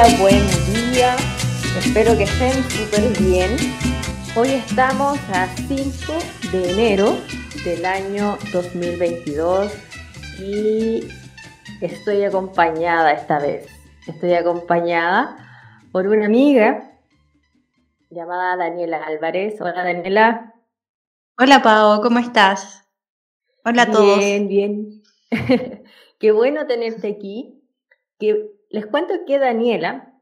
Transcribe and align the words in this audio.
Hola, 0.00 0.16
buen 0.20 0.46
día. 0.92 1.16
Espero 1.76 2.16
que 2.16 2.22
estén 2.22 2.52
súper 2.70 3.20
bien. 3.20 3.56
Hoy 4.36 4.50
estamos 4.50 5.18
a 5.32 5.48
5 5.48 6.12
de 6.52 6.70
enero 6.70 7.16
del 7.64 7.84
año 7.84 8.38
2022 8.52 9.72
y 10.38 11.00
estoy 11.80 12.22
acompañada 12.22 13.10
esta 13.10 13.40
vez. 13.40 13.66
Estoy 14.06 14.34
acompañada 14.34 15.36
por 15.90 16.06
una 16.06 16.26
amiga 16.26 16.92
llamada 18.08 18.56
Daniela 18.56 19.04
Álvarez. 19.04 19.60
Hola 19.60 19.82
Daniela. 19.82 20.54
Hola 21.36 21.60
Pau, 21.60 22.02
¿cómo 22.02 22.20
estás? 22.20 22.88
Hola 23.64 23.82
a 23.82 23.90
todos. 23.90 24.20
Bien, 24.20 24.46
bien. 24.46 25.02
Qué 26.20 26.30
bueno 26.30 26.68
tenerte 26.68 27.08
aquí. 27.08 27.60
Que 28.20 28.57
les 28.70 28.86
cuento 28.86 29.14
que 29.26 29.38
Daniela 29.38 30.14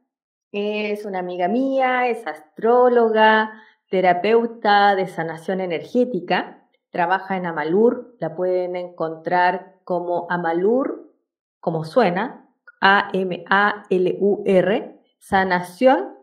es 0.52 1.04
una 1.04 1.18
amiga 1.18 1.48
mía, 1.48 2.08
es 2.08 2.26
astróloga, 2.26 3.52
terapeuta 3.90 4.94
de 4.94 5.06
sanación 5.06 5.60
energética, 5.60 6.66
trabaja 6.90 7.36
en 7.36 7.46
Amalur, 7.46 8.16
la 8.18 8.34
pueden 8.34 8.76
encontrar 8.76 9.80
como 9.84 10.26
Amalur, 10.30 11.12
como 11.60 11.84
suena, 11.84 12.48
A-M-A-L-U-R, 12.80 13.40
sanación 15.18 16.16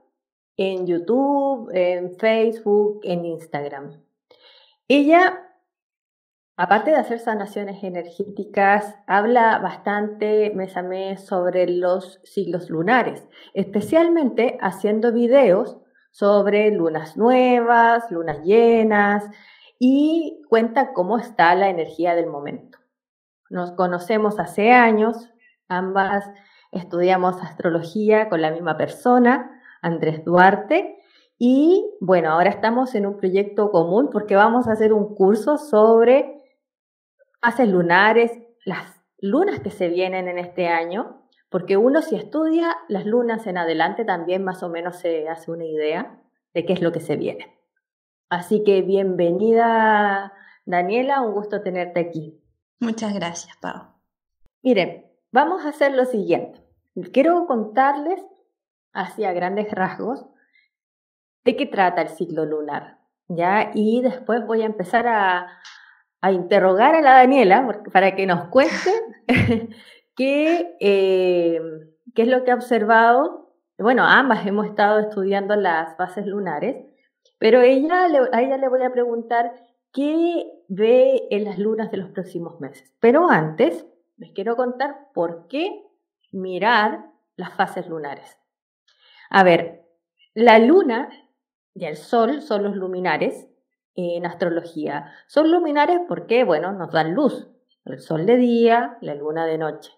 en 0.58 0.88
YouTube, 0.88 1.70
en 1.74 2.16
Facebook, 2.18 3.02
en 3.04 3.26
Instagram. 3.26 4.02
Ella 4.88 5.53
Aparte 6.56 6.92
de 6.92 6.98
hacer 6.98 7.18
sanaciones 7.18 7.84
energéticas, 7.84 8.96
habla 9.08 9.58
bastante 9.58 10.52
mes 10.54 10.78
a 10.78 10.84
mes 10.84 11.26
sobre 11.26 11.68
los 11.68 12.20
siglos 12.24 12.70
lunares, 12.70 13.28
especialmente 13.56 14.60
haciendo 14.62 15.12
videos 15.12 15.80
sobre 16.12 16.70
lunas 16.70 17.18
nuevas, 17.18 18.12
lunas 18.12 18.44
llenas 18.44 19.28
y 19.80 20.44
cuenta 20.48 20.94
cómo 20.94 21.18
está 21.18 21.56
la 21.56 21.70
energía 21.70 22.14
del 22.14 22.28
momento. 22.28 22.78
Nos 23.50 23.72
conocemos 23.72 24.40
hace 24.40 24.72
años, 24.74 25.32
ambas 25.68 26.24
estudiamos 26.72 27.42
astrología 27.42 28.30
con 28.30 28.44
la 28.44 28.52
misma 28.52 28.78
persona, 28.78 29.60
Andrés 29.82 30.24
Duarte, 30.24 31.00
y 31.40 31.84
bueno, 32.00 32.30
ahora 32.30 32.52
estamos 32.52 32.94
en 32.94 33.08
un 33.08 33.18
proyecto 33.18 33.72
común 33.72 34.12
porque 34.12 34.36
vamos 34.36 34.68
a 34.68 34.74
hacer 34.74 34.94
un 34.94 35.16
curso 35.16 35.58
sobre 35.58 36.43
fases 37.44 37.68
lunares, 37.68 38.32
las 38.64 39.02
lunas 39.20 39.60
que 39.60 39.70
se 39.70 39.90
vienen 39.90 40.30
en 40.30 40.40
este 40.40 40.70
año, 40.70 41.28
porque 41.50 41.76
uno 41.76 42.02
si 42.02 42.16
estudia 42.16 42.78
las 42.88 43.06
lunas 43.06 43.46
en 43.48 43.58
adelante 43.58 44.06
también 44.06 44.46
más 44.46 44.64
o 44.64 44.70
menos 44.70 44.96
se 44.96 45.28
hace 45.28 45.52
una 45.52 45.66
idea 45.66 46.22
de 46.54 46.66
qué 46.66 46.72
es 46.72 46.82
lo 46.82 46.94
que 46.94 47.02
se 47.02 47.18
viene. 47.18 47.60
Así 48.30 48.64
que 48.64 48.82
bienvenida 48.82 50.32
Daniela, 50.66 51.20
un 51.20 51.34
gusto 51.34 51.62
tenerte 51.62 52.00
aquí. 52.00 52.42
Muchas 52.80 53.14
gracias, 53.14 53.58
Pau. 53.58 53.88
Miren, 54.62 55.06
vamos 55.34 55.66
a 55.66 55.70
hacer 55.70 55.92
lo 55.92 56.06
siguiente. 56.06 56.62
Quiero 57.12 57.46
contarles, 57.46 58.24
hacia 58.94 59.34
grandes 59.34 59.70
rasgos, 59.70 60.26
de 61.44 61.58
qué 61.58 61.66
trata 61.66 62.04
el 62.04 62.10
ciclo 62.10 62.46
lunar, 62.46 63.00
¿ya? 63.28 63.72
Y 63.74 64.02
después 64.02 64.48
voy 64.48 64.62
a 64.62 64.66
empezar 64.66 65.08
a, 65.08 65.60
a 66.24 66.32
interrogar 66.32 66.96
a 66.96 67.02
la 67.02 67.16
Daniela 67.16 67.82
para 67.92 68.16
que 68.16 68.26
nos 68.26 68.48
cuente 68.48 68.74
qué, 70.16 70.78
eh, 70.80 71.60
qué 72.16 72.22
es 72.22 72.30
lo 72.30 72.46
que 72.46 72.52
ha 72.52 72.56
observado. 72.56 73.54
Bueno, 73.78 74.06
ambas 74.06 74.48
hemos 74.48 74.68
estado 74.68 75.00
estudiando 75.00 75.58
las 75.58 75.98
fases 75.98 76.26
lunares, 76.26 76.78
pero 77.40 77.60
ella, 77.60 78.06
a 78.32 78.42
ella 78.42 78.56
le 78.56 78.70
voy 78.70 78.84
a 78.84 78.94
preguntar 78.94 79.52
qué 79.92 80.46
ve 80.70 81.28
en 81.30 81.44
las 81.44 81.60
lunas 81.60 81.92
de 81.92 81.98
los 81.98 82.12
próximos 82.12 82.58
meses. 82.62 82.96
Pero 83.02 83.30
antes, 83.30 83.86
les 84.16 84.32
quiero 84.32 84.56
contar 84.56 85.10
por 85.14 85.50
qué 85.50 85.84
mirar 86.32 87.04
las 87.36 87.54
fases 87.54 87.86
lunares. 87.90 88.38
A 89.30 89.44
ver, 89.44 89.84
la 90.34 90.58
luna 90.58 91.10
y 91.74 91.84
el 91.84 91.98
sol 91.98 92.42
son 92.42 92.64
los 92.64 92.78
luminares 92.78 93.50
en 93.96 94.26
astrología. 94.26 95.12
Son 95.28 95.52
luminares 95.52 96.00
porque, 96.08 96.44
bueno, 96.44 96.72
nos 96.72 96.92
dan 96.92 97.14
luz. 97.14 97.48
El 97.86 98.00
sol 98.00 98.26
de 98.26 98.38
día, 98.38 98.98
la 99.02 99.16
luna 99.16 99.46
de 99.46 99.58
noche. 99.58 99.92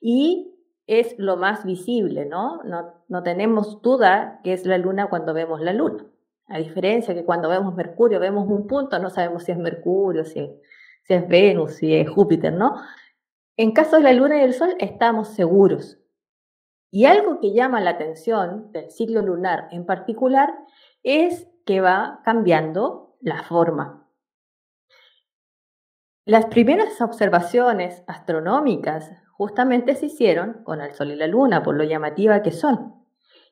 Y 0.00 0.54
es 0.86 1.18
lo 1.18 1.36
más 1.36 1.64
visible, 1.64 2.24
¿no? 2.24 2.62
No, 2.64 2.94
no 3.08 3.22
tenemos 3.22 3.82
duda 3.82 4.40
que 4.42 4.52
es 4.52 4.64
la 4.66 4.78
luna 4.78 5.08
cuando 5.08 5.34
vemos 5.34 5.60
la 5.60 5.72
luna. 5.72 6.04
A 6.48 6.58
diferencia 6.58 7.14
que 7.14 7.24
cuando 7.24 7.48
vemos 7.48 7.74
Mercurio, 7.74 8.18
vemos 8.18 8.48
un 8.48 8.66
punto, 8.66 8.98
no 8.98 9.08
sabemos 9.08 9.44
si 9.44 9.52
es 9.52 9.58
Mercurio, 9.58 10.24
si, 10.24 10.50
si 11.04 11.14
es 11.14 11.28
Venus, 11.28 11.74
si 11.74 11.94
es 11.94 12.10
Júpiter, 12.10 12.52
¿no? 12.52 12.74
En 13.56 13.72
caso 13.72 13.96
de 13.96 14.02
la 14.02 14.12
luna 14.12 14.38
y 14.38 14.44
el 14.44 14.54
sol, 14.54 14.74
estamos 14.78 15.28
seguros. 15.28 16.00
Y 16.90 17.04
algo 17.04 17.38
que 17.38 17.52
llama 17.52 17.80
la 17.80 17.90
atención 17.90 18.72
del 18.72 18.90
ciclo 18.90 19.22
lunar 19.22 19.68
en 19.70 19.86
particular 19.86 20.52
es 21.04 21.48
que 21.64 21.80
va 21.80 22.20
cambiando 22.24 23.09
la 23.20 23.42
forma. 23.42 24.08
Las 26.24 26.46
primeras 26.46 27.00
observaciones 27.00 28.02
astronómicas 28.06 29.10
justamente 29.32 29.94
se 29.94 30.06
hicieron 30.06 30.62
con 30.64 30.80
el 30.80 30.92
Sol 30.92 31.10
y 31.12 31.16
la 31.16 31.26
Luna, 31.26 31.62
por 31.62 31.74
lo 31.74 31.84
llamativa 31.84 32.42
que 32.42 32.52
son. 32.52 32.94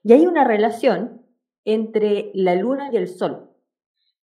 Y 0.03 0.12
hay 0.12 0.27
una 0.27 0.45
relación 0.45 1.27
entre 1.65 2.31
la 2.34 2.55
Luna 2.55 2.91
y 2.93 2.97
el 2.97 3.09
Sol. 3.09 3.51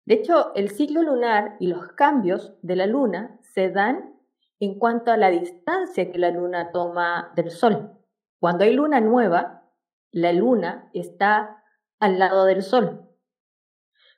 De 0.06 0.16
hecho, 0.16 0.54
el 0.56 0.70
ciclo 0.72 1.02
lunar 1.04 1.56
y 1.60 1.68
los 1.68 1.88
cambios 1.94 2.54
de 2.62 2.76
la 2.76 2.88
Luna 2.88 3.38
se 3.42 3.70
dan 3.70 4.16
en 4.60 4.78
cuanto 4.78 5.12
a 5.12 5.18
la 5.18 5.30
distancia 5.30 6.12
que 6.12 6.18
la 6.18 6.32
Luna 6.32 6.72
toma 6.72 7.32
del 7.36 7.52
Sol. 7.52 7.92
Cuando 8.40 8.64
hay 8.64 8.74
luna 8.74 9.00
nueva, 9.00 9.64
la 10.12 10.34
Luna 10.34 10.90
está 10.94 11.64
al 12.00 12.20
lado 12.20 12.46
del 12.46 12.64
Sol. 12.64 13.11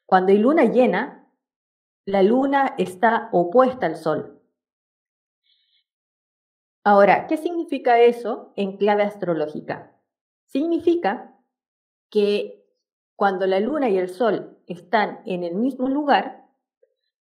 Cuando 0.05 0.31
hay 0.31 0.37
luna 0.37 0.65
llena, 0.65 1.31
la 2.05 2.21
luna 2.23 2.75
está 2.77 3.29
opuesta 3.31 3.85
al 3.85 3.95
sol. 3.95 4.41
Ahora, 6.83 7.27
¿qué 7.27 7.37
significa 7.37 7.99
eso 7.99 8.51
en 8.57 8.77
clave 8.77 9.03
astrológica? 9.03 9.97
Significa 10.47 11.39
que 12.09 12.67
cuando 13.15 13.47
la 13.47 13.61
luna 13.61 13.89
y 13.89 13.97
el 13.97 14.09
sol 14.09 14.59
están 14.67 15.21
en 15.25 15.43
el 15.43 15.55
mismo 15.55 15.87
lugar, 15.87 16.45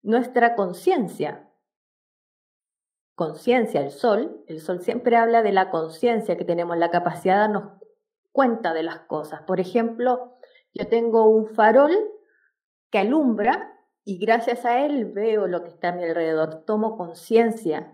nuestra 0.02 0.54
conciencia, 0.56 1.50
conciencia, 3.14 3.82
el 3.82 3.90
sol, 3.90 4.42
el 4.48 4.60
sol 4.60 4.80
siempre 4.80 5.16
habla 5.16 5.42
de 5.42 5.52
la 5.52 5.70
conciencia 5.70 6.38
que 6.38 6.44
tenemos, 6.44 6.78
la 6.78 6.90
capacidad 6.90 7.34
de 7.34 7.40
darnos 7.40 7.82
cuenta 8.32 8.72
de 8.72 8.82
las 8.82 9.00
cosas. 9.00 9.42
Por 9.42 9.60
ejemplo, 9.60 10.38
yo 10.72 10.88
tengo 10.88 11.26
un 11.26 11.46
farol 11.46 11.92
que 12.94 13.00
alumbra 13.00 13.76
y 14.04 14.18
gracias 14.18 14.64
a 14.64 14.86
él 14.86 15.06
veo 15.06 15.48
lo 15.48 15.64
que 15.64 15.70
está 15.70 15.88
a 15.88 15.92
mi 15.96 16.04
alrededor, 16.04 16.62
tomo 16.64 16.96
conciencia 16.96 17.92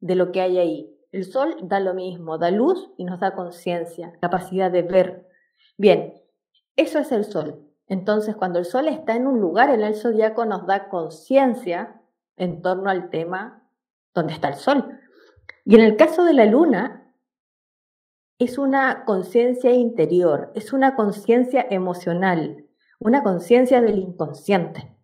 de 0.00 0.16
lo 0.16 0.32
que 0.32 0.40
hay 0.40 0.58
ahí. 0.58 0.98
El 1.12 1.24
sol 1.24 1.54
da 1.62 1.78
lo 1.78 1.94
mismo, 1.94 2.36
da 2.36 2.50
luz 2.50 2.90
y 2.96 3.04
nos 3.04 3.20
da 3.20 3.36
conciencia, 3.36 4.12
capacidad 4.20 4.72
de 4.72 4.82
ver. 4.82 5.28
Bien, 5.76 6.20
eso 6.74 6.98
es 6.98 7.12
el 7.12 7.26
sol. 7.26 7.64
Entonces, 7.86 8.34
cuando 8.34 8.58
el 8.58 8.64
sol 8.64 8.88
está 8.88 9.14
en 9.14 9.28
un 9.28 9.40
lugar, 9.40 9.70
el 9.70 9.94
zodiaco 9.94 10.44
nos 10.46 10.66
da 10.66 10.88
conciencia 10.88 12.02
en 12.36 12.60
torno 12.60 12.90
al 12.90 13.10
tema 13.10 13.70
donde 14.14 14.32
está 14.32 14.48
el 14.48 14.56
sol. 14.56 14.98
Y 15.64 15.76
en 15.76 15.82
el 15.82 15.94
caso 15.94 16.24
de 16.24 16.32
la 16.32 16.46
luna, 16.46 17.14
es 18.40 18.58
una 18.58 19.04
conciencia 19.04 19.70
interior, 19.70 20.50
es 20.56 20.72
una 20.72 20.96
conciencia 20.96 21.64
emocional, 21.70 22.67
una 22.98 23.22
conciencia 23.22 23.80
del 23.80 23.98
inconsciente. 23.98 24.94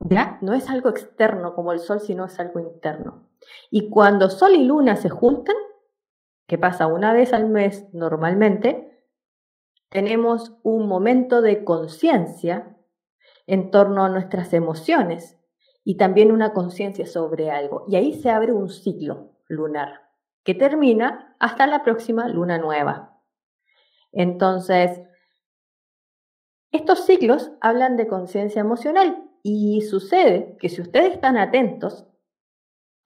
¿Ya? 0.00 0.38
No 0.42 0.54
es 0.54 0.68
algo 0.68 0.90
externo 0.90 1.54
como 1.54 1.72
el 1.72 1.78
sol, 1.78 2.00
sino 2.00 2.26
es 2.26 2.38
algo 2.38 2.60
interno. 2.60 3.28
Y 3.70 3.88
cuando 3.88 4.28
sol 4.28 4.54
y 4.54 4.64
luna 4.64 4.96
se 4.96 5.08
juntan, 5.08 5.56
que 6.46 6.58
pasa 6.58 6.86
una 6.86 7.12
vez 7.12 7.32
al 7.32 7.48
mes 7.48 7.86
normalmente, 7.94 9.04
tenemos 9.88 10.56
un 10.62 10.88
momento 10.88 11.40
de 11.40 11.64
conciencia 11.64 12.76
en 13.46 13.70
torno 13.70 14.04
a 14.04 14.08
nuestras 14.08 14.52
emociones 14.52 15.38
y 15.84 15.96
también 15.96 16.32
una 16.32 16.52
conciencia 16.52 17.06
sobre 17.06 17.50
algo. 17.50 17.84
Y 17.88 17.96
ahí 17.96 18.14
se 18.14 18.30
abre 18.30 18.52
un 18.52 18.68
ciclo 18.68 19.32
lunar 19.48 20.02
que 20.42 20.54
termina 20.54 21.34
hasta 21.38 21.66
la 21.66 21.82
próxima 21.82 22.28
luna 22.28 22.58
nueva. 22.58 23.18
Entonces, 24.12 25.00
estos 26.76 27.06
ciclos 27.06 27.52
hablan 27.60 27.96
de 27.96 28.08
conciencia 28.08 28.60
emocional 28.60 29.30
y 29.42 29.82
sucede 29.82 30.56
que 30.58 30.68
si 30.68 30.82
ustedes 30.82 31.12
están 31.12 31.36
atentos 31.36 32.06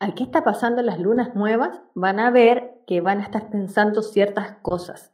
a 0.01 0.15
qué 0.15 0.23
está 0.23 0.45
pasando 0.45 0.81
en 0.81 0.87
las 0.87 0.99
lunas 0.99 1.35
nuevas, 1.35 1.83
van 1.95 2.21
a 2.21 2.31
ver 2.31 2.83
que 2.87 3.01
van 3.01 3.21
a 3.21 3.25
estar 3.25 3.51
pensando 3.51 4.03
ciertas 4.03 4.57
cosas. 4.63 5.13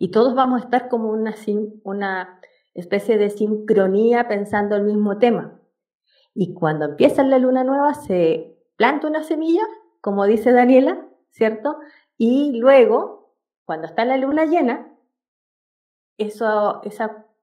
y 0.00 0.12
todos 0.12 0.34
vamos 0.34 0.60
a 0.60 0.64
estar 0.64 0.88
como 0.88 1.10
una, 1.10 1.34
una 1.82 2.40
especie 2.74 3.18
de 3.18 3.30
sincronía 3.30 4.28
pensando 4.28 4.76
el 4.76 4.84
mismo 4.84 5.18
tema. 5.18 5.60
Y 6.34 6.54
cuando 6.54 6.84
empieza 6.84 7.24
la 7.24 7.38
luna 7.38 7.64
nueva 7.64 7.94
se 7.94 8.56
planta 8.76 9.08
una 9.08 9.24
semilla, 9.24 9.62
como 10.00 10.24
dice 10.26 10.52
Daniela, 10.52 11.04
¿cierto? 11.30 11.78
Y 12.16 12.58
luego, 12.58 13.34
cuando 13.64 13.88
está 13.88 14.04
la 14.04 14.18
luna 14.18 14.44
llena, 14.44 14.94
eso, 16.16 16.80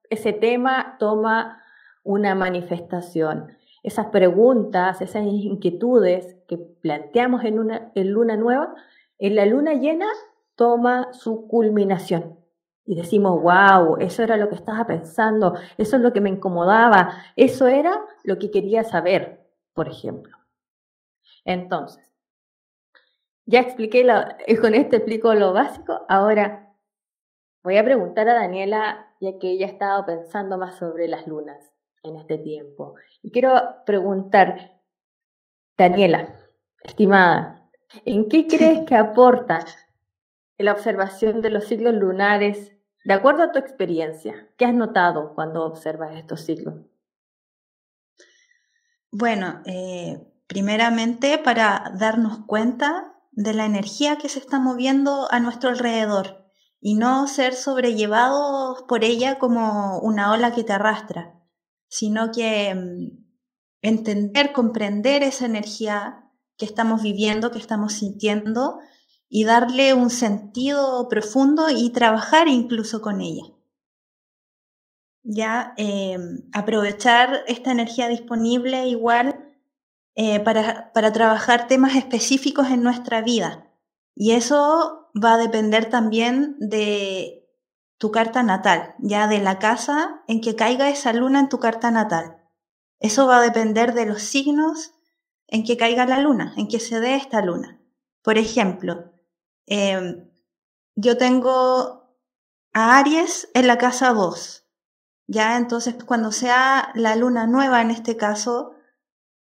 ese 0.10 0.34
tema 0.34 0.98
toma 1.00 1.62
una 2.04 2.36
manifestación. 2.36 3.58
Esas 3.84 4.08
preguntas, 4.08 5.02
esas 5.02 5.24
inquietudes 5.26 6.38
que 6.48 6.58
planteamos 6.58 7.44
en, 7.44 7.60
una, 7.60 7.92
en 7.96 8.12
luna 8.12 8.36
nueva, 8.36 8.74
en 9.20 9.36
la 9.36 9.46
luna 9.46 9.74
llena 9.74 10.08
toma 10.56 11.14
su 11.14 11.48
culminación. 11.48 12.40
Y 12.86 12.96
decimos, 12.96 13.42
wow, 13.42 13.98
eso 14.00 14.24
era 14.24 14.38
lo 14.38 14.48
que 14.50 14.56
estaba 14.56 14.86
pensando, 14.86 15.56
eso 15.78 15.96
es 15.96 16.02
lo 16.02 16.14
que 16.14 16.22
me 16.22 16.30
incomodaba, 16.30 17.24
eso 17.36 17.68
era 17.68 18.00
lo 18.24 18.38
que 18.38 18.52
quería 18.52 18.84
saber, 18.84 19.48
por 19.74 19.88
ejemplo. 19.88 20.38
Entonces, 21.44 22.06
ya 23.46 23.60
expliqué, 23.60 24.04
lo, 24.04 24.14
con 24.62 24.76
esto 24.76 24.96
explico 24.96 25.34
lo 25.34 25.54
básico, 25.54 26.06
ahora 26.10 26.65
voy 27.66 27.78
a 27.78 27.84
preguntar 27.84 28.30
a 28.30 28.36
Daniela, 28.36 29.12
ya 29.20 29.40
que 29.40 29.50
ella 29.50 29.66
ha 29.66 29.72
estado 29.72 30.06
pensando 30.06 30.58
más 30.60 30.78
sobre 30.78 31.08
las 31.08 31.26
lunas 31.26 31.74
en 32.04 32.16
este 32.16 32.38
tiempo. 32.38 32.94
Y 33.24 33.32
quiero 33.32 33.60
preguntar, 33.88 34.80
Daniela, 35.76 36.36
estimada, 36.84 37.68
¿en 38.06 38.30
qué 38.30 38.46
crees 38.46 38.86
que 38.86 38.96
aporta 38.96 39.66
la 40.60 40.74
observación 40.74 41.42
de 41.42 41.50
los 41.50 41.66
ciclos 41.66 41.96
lunares 41.96 42.72
de 43.04 43.14
acuerdo 43.14 43.42
a 43.42 43.52
tu 43.52 43.58
experiencia? 43.58 44.48
¿Qué 44.58 44.66
has 44.66 44.74
notado 44.76 45.34
cuando 45.34 45.66
observas 45.66 46.16
estos 46.16 46.42
ciclos? 46.42 46.76
Bueno, 49.12 49.64
eh, 49.66 50.24
primeramente 50.46 51.40
para 51.40 51.92
darnos 51.98 52.46
cuenta 52.46 53.16
de 53.32 53.56
la 53.56 53.66
energía 53.66 54.18
que 54.18 54.30
se 54.30 54.38
está 54.38 54.60
moviendo 54.60 55.28
a 55.32 55.40
nuestro 55.40 55.72
alrededor 55.72 56.45
y 56.82 56.96
no 56.96 57.28
ser 57.28 57.56
sobrellevados 57.56 58.84
por 58.88 59.04
ella 59.04 59.40
como 59.40 60.00
una 60.00 60.32
ola 60.32 60.54
que 60.54 60.64
te 60.64 60.74
arrastra 60.74 61.36
sino 61.96 62.32
que 62.32 62.76
mm, 62.76 63.26
entender, 63.82 64.52
comprender 64.52 65.24
esa 65.24 65.46
energía 65.46 66.30
que 66.58 66.66
estamos 66.66 67.02
viviendo, 67.02 67.52
que 67.52 67.60
estamos 67.60 67.94
sintiendo 67.94 68.80
y 69.30 69.46
darle 69.46 69.94
un 69.94 70.10
sentido 70.10 71.08
profundo 71.10 71.70
y 71.70 71.92
trabajar 71.92 72.48
incluso 72.48 73.02
con 73.02 73.22
ella. 73.22 73.44
Ya 75.24 75.74
em, 75.78 76.50
aprovechar 76.54 77.44
esta 77.48 77.72
energía 77.72 78.10
disponible 78.10 78.88
igual 78.88 79.54
eh, 80.16 80.40
para, 80.42 80.92
para 80.94 81.12
trabajar 81.12 81.68
temas 81.68 81.96
específicos 81.96 82.68
en 82.70 82.84
nuestra 82.84 83.22
vida. 83.22 83.72
Y 84.16 84.32
eso 84.32 85.05
va 85.16 85.34
a 85.34 85.38
depender 85.38 85.90
también 85.90 86.58
de 86.60 87.48
tu 87.98 88.12
carta 88.12 88.44
natal, 88.44 88.96
ya 89.00 89.28
de 89.28 89.40
la 89.40 89.60
casa 89.60 90.24
en 90.28 90.42
que 90.42 90.56
caiga 90.56 90.90
esa 90.90 91.14
luna 91.14 91.40
en 91.40 91.50
tu 91.50 91.60
carta 91.60 91.92
natal. 91.92 92.42
Eso 93.00 93.28
va 93.28 93.38
a 93.38 93.42
depender 93.42 93.94
de 93.94 94.06
los 94.06 94.22
signos 94.22 94.94
en 95.48 95.64
que 95.64 95.78
caiga 95.78 96.06
la 96.06 96.20
luna, 96.20 96.54
en 96.58 96.68
que 96.68 96.80
se 96.80 97.00
dé 97.00 97.16
esta 97.16 97.42
luna. 97.42 97.80
Por 98.22 98.38
ejemplo, 98.38 99.14
em, 99.68 100.30
yo 100.96 101.18
tengo 101.18 102.06
a 102.74 102.98
Aries 102.98 103.50
en 103.54 103.68
la 103.68 103.78
casa 103.78 104.12
2. 104.12 104.66
Ya, 105.28 105.58
entonces 105.58 105.96
cuando 106.04 106.32
sea 106.32 106.92
la 106.94 107.16
luna 107.16 107.48
nueva 107.48 107.82
en 107.82 107.92
este 107.92 108.18
caso, 108.18 108.76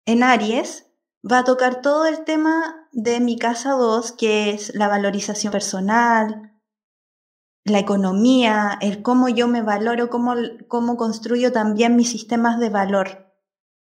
en 0.05 0.23
Aries, 0.23 0.91
va 1.29 1.39
a 1.39 1.43
tocar 1.43 1.81
todo 1.81 2.05
el 2.05 2.23
tema 2.23 2.86
de 2.97 3.19
mi 3.19 3.37
casa 3.37 3.73
2, 3.73 4.11
que 4.13 4.49
es 4.49 4.73
la 4.73 4.87
valorización 4.87 5.51
personal, 5.51 6.51
la 7.63 7.77
economía, 7.77 8.75
el 8.81 9.03
cómo 9.03 9.29
yo 9.29 9.47
me 9.47 9.61
valoro, 9.61 10.09
cómo, 10.09 10.33
cómo 10.67 10.97
construyo 10.97 11.51
también 11.51 11.95
mis 11.95 12.09
sistemas 12.09 12.59
de 12.59 12.71
valor 12.71 13.31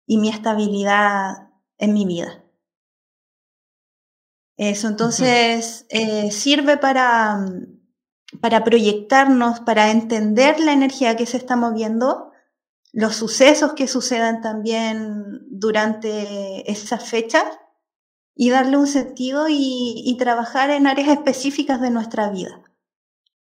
y 0.06 0.18
mi 0.18 0.28
estabilidad 0.28 1.52
en 1.78 1.94
mi 1.94 2.06
vida. 2.06 2.44
Eso 4.58 4.90
entonces 4.90 5.86
eh, 5.88 6.30
sirve 6.32 6.76
para, 6.76 7.46
para 8.42 8.66
proyectarnos, 8.66 9.62
para 9.62 9.90
entender 9.90 10.60
la 10.60 10.74
energía 10.74 11.16
que 11.16 11.26
se 11.26 11.38
está 11.38 11.56
moviendo, 11.56 12.34
los 12.92 13.16
sucesos 13.16 13.72
que 13.72 13.88
sucedan 13.88 14.42
también 14.42 15.46
durante 15.50 16.70
esas 16.70 17.10
fechas 17.10 17.46
y 18.38 18.52
darle 18.52 18.78
un 18.78 18.88
sentido 18.88 19.48
y 19.50 20.16
trabajar 20.20 20.70
en 20.70 20.88
áreas 20.88 21.10
específicas 21.10 21.82
de 21.82 21.90
nuestra 21.90 22.30
vida. 22.30 22.62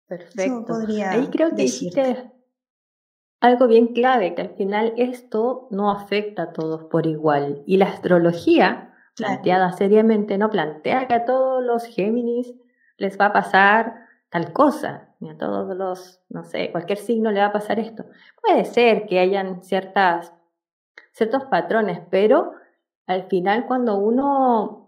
Perfecto. 0.07 0.75
Ahí 1.09 1.29
creo 1.29 1.51
que 1.51 1.63
dijiste 1.63 2.33
algo 3.41 3.67
bien 3.67 3.89
clave, 3.89 4.35
que 4.35 4.43
al 4.43 4.55
final 4.55 4.95
esto 4.97 5.69
no 5.71 5.91
afecta 5.91 6.45
a 6.45 6.53
todos 6.53 6.85
por 6.85 7.07
igual. 7.07 7.63
Y 7.67 7.77
la 7.77 7.87
astrología, 7.87 8.95
planteada 9.17 9.73
seriamente, 9.73 10.39
no 10.39 10.51
plantea 10.51 11.09
que 11.09 11.15
a 11.15 11.25
todos 11.25 11.63
los 11.63 11.85
Géminis 11.85 12.55
les 12.97 13.19
va 13.21 13.27
a 13.27 13.33
pasar 13.33 14.07
tal 14.31 14.53
cosa, 14.53 15.15
ni 15.21 15.31
a 15.31 15.37
todos 15.37 15.77
los, 15.77 16.21
no 16.29 16.45
sé, 16.45 16.71
cualquier 16.71 16.99
signo 16.99 17.31
le 17.31 17.41
va 17.41 17.47
a 17.47 17.53
pasar 17.53 17.79
esto. 17.79 18.05
Puede 18.41 18.65
ser 18.65 19.07
que 19.07 19.19
hayan 19.19 19.63
ciertas, 19.63 20.33
ciertos 21.13 21.45
patrones, 21.47 22.01
pero 22.11 22.53
al 23.07 23.25
final 23.25 23.67
cuando 23.67 23.97
uno 23.99 24.86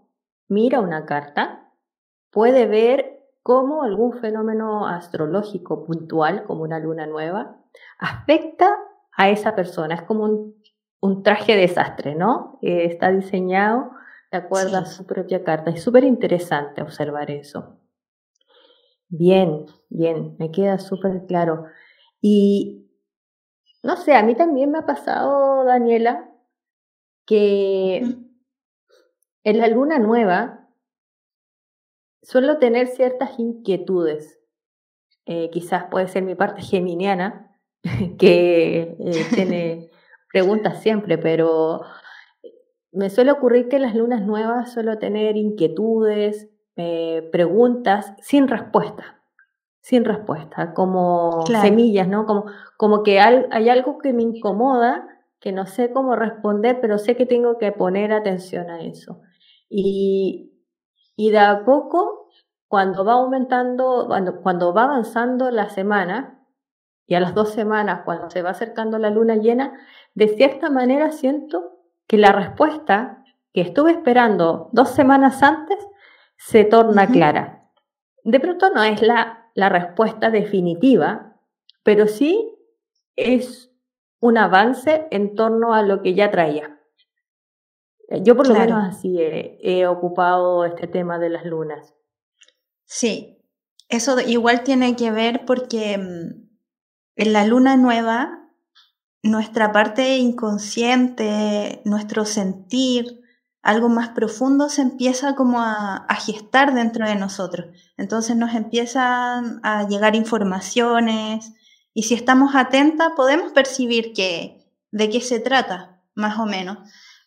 mira 0.49 0.81
una 0.81 1.05
carta, 1.05 1.71
puede 2.31 2.67
ver 2.67 3.19
cómo 3.43 3.83
algún 3.83 4.19
fenómeno 4.19 4.87
astrológico 4.87 5.85
puntual, 5.85 6.43
como 6.43 6.63
una 6.63 6.79
luna 6.79 7.05
nueva, 7.05 7.57
afecta 7.97 8.75
a 9.13 9.29
esa 9.29 9.55
persona. 9.55 9.95
Es 9.95 10.01
como 10.03 10.53
un, 11.01 11.23
traje 11.23 11.53
de 11.55 11.61
desastre, 11.61 12.15
¿no? 12.15 12.59
Eh, 12.61 12.85
está 12.85 13.11
diseñado 13.11 13.91
de 14.31 14.37
acuerdo 14.37 14.77
a 14.77 14.85
su 14.85 15.05
propia 15.05 15.43
carta. 15.43 15.71
Es 15.71 15.81
súper 15.81 16.03
interesante 16.03 16.81
observar 16.81 17.31
eso. 17.31 17.79
Bien, 19.07 19.65
bien, 19.89 20.35
me 20.37 20.51
queda 20.51 20.77
súper 20.77 21.25
claro. 21.25 21.65
Y 22.21 22.89
no 23.81 23.95
sé, 23.95 24.15
a 24.15 24.23
mí 24.23 24.35
también 24.35 24.71
me 24.71 24.79
ha 24.79 24.85
pasado, 24.85 25.63
Daniela, 25.63 26.29
que 27.25 28.28
en 29.43 29.59
la 29.59 29.67
luna 29.67 29.99
nueva 29.99 30.67
suelo 32.21 32.57
tener 32.57 32.87
ciertas 32.87 33.39
inquietudes. 33.39 34.39
Eh, 35.25 35.49
quizás 35.51 35.85
puede 35.85 36.07
ser 36.07 36.23
mi 36.23 36.35
parte 36.35 36.61
geminiana, 36.61 37.55
que 38.17 38.97
eh, 38.99 39.25
tiene 39.33 39.89
preguntas 40.31 40.81
siempre, 40.81 41.17
pero 41.17 41.81
me 42.91 43.09
suele 43.09 43.31
ocurrir 43.31 43.69
que 43.69 43.77
en 43.77 43.83
las 43.83 43.95
lunas 43.95 44.21
nuevas 44.21 44.71
suelo 44.71 44.97
tener 44.97 45.37
inquietudes, 45.37 46.49
eh, 46.75 47.27
preguntas 47.31 48.13
sin 48.21 48.47
respuesta, 48.47 49.21
sin 49.81 50.05
respuesta, 50.05 50.73
como 50.73 51.45
semillas, 51.61 52.07
¿no? 52.07 52.25
Como, 52.25 52.45
como 52.77 53.03
que 53.03 53.19
hay 53.19 53.69
algo 53.69 53.99
que 53.99 54.13
me 54.13 54.23
incomoda, 54.23 55.07
que 55.39 55.51
no 55.51 55.65
sé 55.65 55.91
cómo 55.91 56.15
responder, 56.15 56.79
pero 56.81 56.97
sé 56.97 57.15
que 57.15 57.25
tengo 57.25 57.57
que 57.57 57.71
poner 57.71 58.11
atención 58.11 58.69
a 58.69 58.81
eso. 58.81 59.21
Y, 59.69 60.51
y 61.15 61.31
de 61.31 61.39
a 61.39 61.63
poco, 61.63 62.29
cuando 62.67 63.05
va 63.05 63.13
aumentando, 63.13 64.05
cuando, 64.07 64.41
cuando 64.41 64.73
va 64.73 64.83
avanzando 64.83 65.51
la 65.51 65.69
semana, 65.69 66.39
y 67.09 67.15
a 67.15 67.19
las 67.19 67.33
dos 67.33 67.49
semanas, 67.49 68.01
cuando 68.05 68.29
se 68.29 68.43
va 68.43 68.51
acercando 68.51 68.99
la 68.99 69.09
luna 69.09 69.35
llena, 69.35 69.73
de 70.13 70.27
cierta 70.27 70.69
manera 70.69 71.11
siento 71.11 71.79
que 72.07 72.17
la 72.17 72.31
respuesta 72.31 73.23
que 73.51 73.61
estuve 73.61 73.91
esperando 73.91 74.69
dos 74.73 74.89
semanas 74.89 75.41
antes 75.41 75.77
se 76.37 76.65
torna 76.65 77.07
clara. 77.07 77.71
De 78.23 78.39
pronto 78.39 78.69
no 78.69 78.83
es 78.83 79.01
la, 79.01 79.49
la 79.55 79.69
respuesta 79.69 80.29
definitiva, 80.29 81.35
pero 81.83 82.07
sí 82.07 82.55
es 83.15 83.71
un 84.19 84.37
avance 84.37 85.07
en 85.09 85.35
torno 85.35 85.73
a 85.73 85.81
lo 85.81 86.01
que 86.01 86.13
ya 86.13 86.29
traía. 86.29 86.78
Eh, 88.09 88.21
yo 88.23 88.35
por 88.35 88.47
lo 88.47 88.55
menos 88.55 88.83
así 88.83 89.17
he, 89.19 89.87
ocupado 89.87 90.65
este 90.65 90.87
tema 90.87 91.19
de 91.19 91.29
las 91.29 91.45
lunas. 91.45 91.93
Sí, 92.85 93.37
eso 93.87 94.19
igual 94.19 94.63
tiene 94.63 94.95
que 94.95 95.11
ver 95.11 95.45
porque 95.45 95.97
mm, 95.97 96.49
en 97.15 97.33
la 97.33 97.45
luna 97.45 97.77
nueva, 97.77 98.49
nuestra 99.21 99.71
parte 99.71 100.17
inconsciente, 100.17 101.81
nuestro 101.85 102.25
sentir, 102.25 103.19
algo 103.61 103.89
más 103.89 104.09
profundo 104.09 104.69
se 104.69 104.81
empieza 104.81 105.35
como 105.35 105.59
a, 105.61 106.07
gestar 106.25 106.73
dentro 106.73 107.05
de 107.05 107.15
nosotros. 107.15 107.67
Entonces 107.97 108.35
nos 108.35 108.55
empiezan 108.55 109.59
a 109.63 109.87
llegar 109.87 110.15
informaciones 110.15 111.53
y 111.93 112.03
si 112.03 112.13
estamos 112.13 112.55
atentas 112.55 113.11
podemos 113.15 113.51
percibir 113.51 114.13
que, 114.13 114.65
de 114.91 115.09
qué 115.09 115.21
se 115.21 115.39
trata, 115.39 116.01
más 116.15 116.39
o 116.39 116.45
menos. 116.45 116.77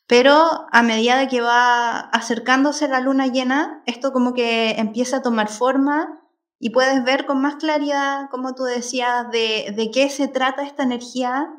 Pero 0.07 0.67
a 0.71 0.83
medida 0.83 1.29
que 1.29 1.41
va 1.41 2.01
acercándose 2.01 2.89
la 2.89 3.01
luna 3.01 3.29
llena, 3.29 3.83
esto 3.87 4.13
como 4.13 4.35
que 4.35 4.73
empieza 4.73 5.19
a 5.19 5.23
tomar 5.23 5.49
forma 5.49 6.21
y 6.59 6.71
puedes 6.71 7.03
ver 7.05 7.27
con 7.27 7.41
más 7.41 7.57
claridad, 7.57 8.29
como 8.31 8.55
tú 8.55 8.65
decías, 8.65 9.31
de, 9.31 9.73
de 9.75 9.91
qué 9.91 10.09
se 10.09 10.29
trata 10.29 10.63
esta 10.65 10.83
energía 10.83 11.53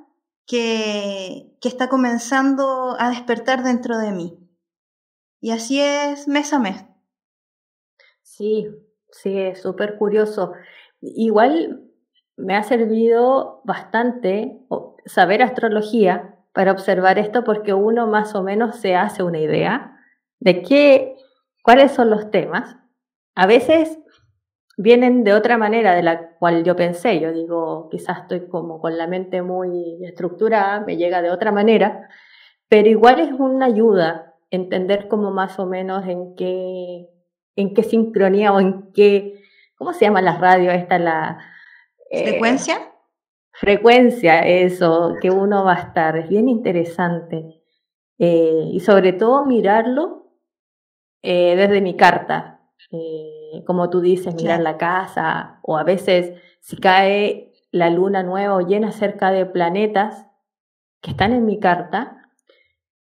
que, 0.45 1.57
que 1.61 1.67
está 1.67 1.89
comenzando 1.89 2.95
a 2.99 3.09
despertar 3.09 3.63
dentro 3.63 3.97
de 3.97 4.11
mí. 4.11 4.39
Y 5.41 5.51
así 5.51 5.81
es 5.81 6.27
mes 6.27 6.53
a 6.53 6.59
mes. 6.59 6.85
Sí, 8.21 8.67
sí, 9.11 9.37
es 9.37 9.61
súper 9.61 9.97
curioso. 9.97 10.53
Igual 11.01 11.89
me 12.37 12.55
ha 12.55 12.63
servido 12.63 13.61
bastante 13.65 14.57
saber 15.05 15.43
astrología 15.43 16.32
para 16.53 16.71
observar 16.71 17.19
esto 17.19 17.43
porque 17.43 17.73
uno 17.73 18.07
más 18.07 18.35
o 18.35 18.43
menos 18.43 18.77
se 18.77 18.95
hace 18.95 19.23
una 19.23 19.39
idea 19.39 19.97
de 20.39 20.61
qué, 20.61 21.15
cuáles 21.63 21.91
son 21.91 22.09
los 22.09 22.31
temas. 22.31 22.77
A 23.35 23.47
veces 23.47 23.99
vienen 24.77 25.23
de 25.23 25.33
otra 25.33 25.57
manera 25.57 25.95
de 25.95 26.03
la 26.03 26.35
cual 26.37 26.63
yo 26.63 26.75
pensé. 26.75 27.19
Yo 27.19 27.31
digo, 27.31 27.89
quizás 27.89 28.19
estoy 28.21 28.47
como 28.47 28.79
con 28.79 28.97
la 28.97 29.07
mente 29.07 29.41
muy 29.41 30.03
estructurada, 30.03 30.81
me 30.81 30.97
llega 30.97 31.21
de 31.21 31.31
otra 31.31 31.51
manera, 31.51 32.07
pero 32.67 32.87
igual 32.87 33.19
es 33.19 33.31
una 33.33 33.65
ayuda 33.65 34.35
entender 34.51 35.07
como 35.07 35.31
más 35.31 35.57
o 35.57 35.65
menos 35.65 36.05
en 36.07 36.35
qué, 36.35 37.09
en 37.55 37.73
qué 37.73 37.83
sincronía 37.83 38.53
o 38.53 38.59
en 38.59 38.91
qué, 38.93 39.41
¿cómo 39.75 39.93
se 39.93 40.05
llama 40.05 40.21
la 40.21 40.37
radio 40.37 40.71
esta? 40.71 40.99
La, 40.99 41.39
eh, 42.11 42.29
¿Frecuencia? 42.29 42.92
Frecuencia, 43.53 44.39
eso, 44.41 45.15
que 45.21 45.29
uno 45.31 45.63
va 45.63 45.73
a 45.73 45.81
estar. 45.81 46.17
Es 46.17 46.27
bien 46.27 46.49
interesante. 46.49 47.61
Eh, 48.17 48.69
y 48.71 48.79
sobre 48.79 49.13
todo 49.13 49.45
mirarlo 49.45 50.33
eh, 51.21 51.55
desde 51.55 51.81
mi 51.81 51.95
carta. 51.95 52.61
como 53.65 53.89
tú 53.89 54.01
dices, 54.01 54.35
mirar 54.35 54.59
la 54.59 54.77
casa 54.77 55.59
o 55.63 55.77
a 55.77 55.83
veces 55.83 56.39
si 56.59 56.77
cae 56.77 57.53
la 57.71 57.89
luna 57.89 58.23
nueva 58.23 58.55
o 58.55 58.61
llena 58.61 58.91
cerca 58.91 59.31
de 59.31 59.45
planetas 59.45 60.27
que 61.01 61.11
están 61.11 61.33
en 61.33 61.45
mi 61.45 61.59
carta, 61.59 62.23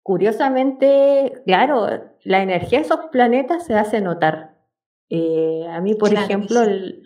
Curiosamente, 0.03 1.43
claro, 1.45 1.87
la 2.23 2.41
energía 2.41 2.79
de 2.79 2.85
esos 2.85 2.99
planetas 3.11 3.65
se 3.65 3.75
hace 3.75 4.01
notar. 4.01 4.57
Eh, 5.09 5.67
a 5.69 5.79
mí, 5.79 5.93
por 5.93 6.11
ejemplo, 6.11 6.61
el, 6.63 7.03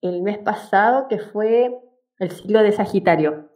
el, 0.00 0.22
mes 0.22 0.38
pasado, 0.38 1.08
que 1.08 1.18
fue 1.18 1.78
el 2.18 2.30
siglo 2.30 2.62
de 2.62 2.72
Sagitario, 2.72 3.50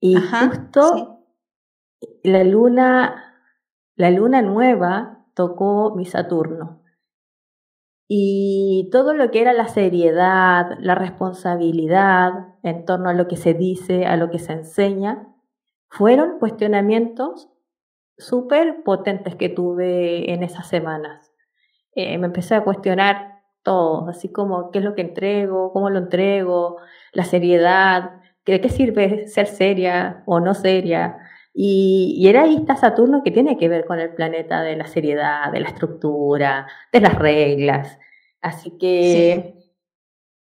y 0.00 0.16
justo 0.16 1.26
la 2.22 2.42
luna, 2.44 3.34
la 3.96 4.10
luna 4.10 4.40
nueva 4.40 5.26
tocó 5.34 5.94
mi 5.94 6.06
Saturno. 6.06 6.82
Y 8.08 8.88
todo 8.90 9.14
lo 9.14 9.30
que 9.30 9.40
era 9.40 9.52
la 9.52 9.68
seriedad, 9.68 10.76
la 10.80 10.96
responsabilidad 10.96 12.56
en 12.62 12.84
torno 12.84 13.08
a 13.08 13.14
lo 13.14 13.28
que 13.28 13.36
se 13.36 13.54
dice, 13.54 14.06
a 14.06 14.16
lo 14.16 14.30
que 14.30 14.40
se 14.40 14.52
enseña, 14.52 15.28
fueron 15.88 16.38
cuestionamientos 16.38 17.48
súper 18.16 18.82
potentes 18.82 19.36
que 19.36 19.48
tuve 19.48 20.32
en 20.32 20.42
esas 20.42 20.66
semanas. 20.66 21.32
Eh, 21.94 22.18
me 22.18 22.26
empecé 22.26 22.54
a 22.54 22.64
cuestionar 22.64 23.29
todo, 23.62 24.08
así 24.08 24.30
como 24.30 24.70
qué 24.70 24.78
es 24.78 24.84
lo 24.84 24.94
que 24.94 25.02
entrego, 25.02 25.72
cómo 25.72 25.90
lo 25.90 25.98
entrego, 25.98 26.78
la 27.12 27.24
seriedad, 27.24 28.20
de 28.52 28.60
qué 28.60 28.68
sirve 28.68 29.26
ser 29.28 29.46
seria 29.46 30.22
o 30.26 30.40
no 30.40 30.54
seria. 30.54 31.18
Y, 31.52 32.26
era 32.28 32.42
ahí 32.42 32.56
está 32.56 32.76
Saturno 32.76 33.22
que 33.22 33.30
tiene 33.30 33.56
que 33.58 33.68
ver 33.68 33.84
con 33.84 33.98
el 33.98 34.14
planeta 34.14 34.62
de 34.62 34.76
la 34.76 34.86
seriedad, 34.86 35.52
de 35.52 35.60
la 35.60 35.68
estructura, 35.68 36.66
de 36.92 37.00
las 37.00 37.14
reglas. 37.16 37.98
Así 38.40 38.78
que 38.78 39.54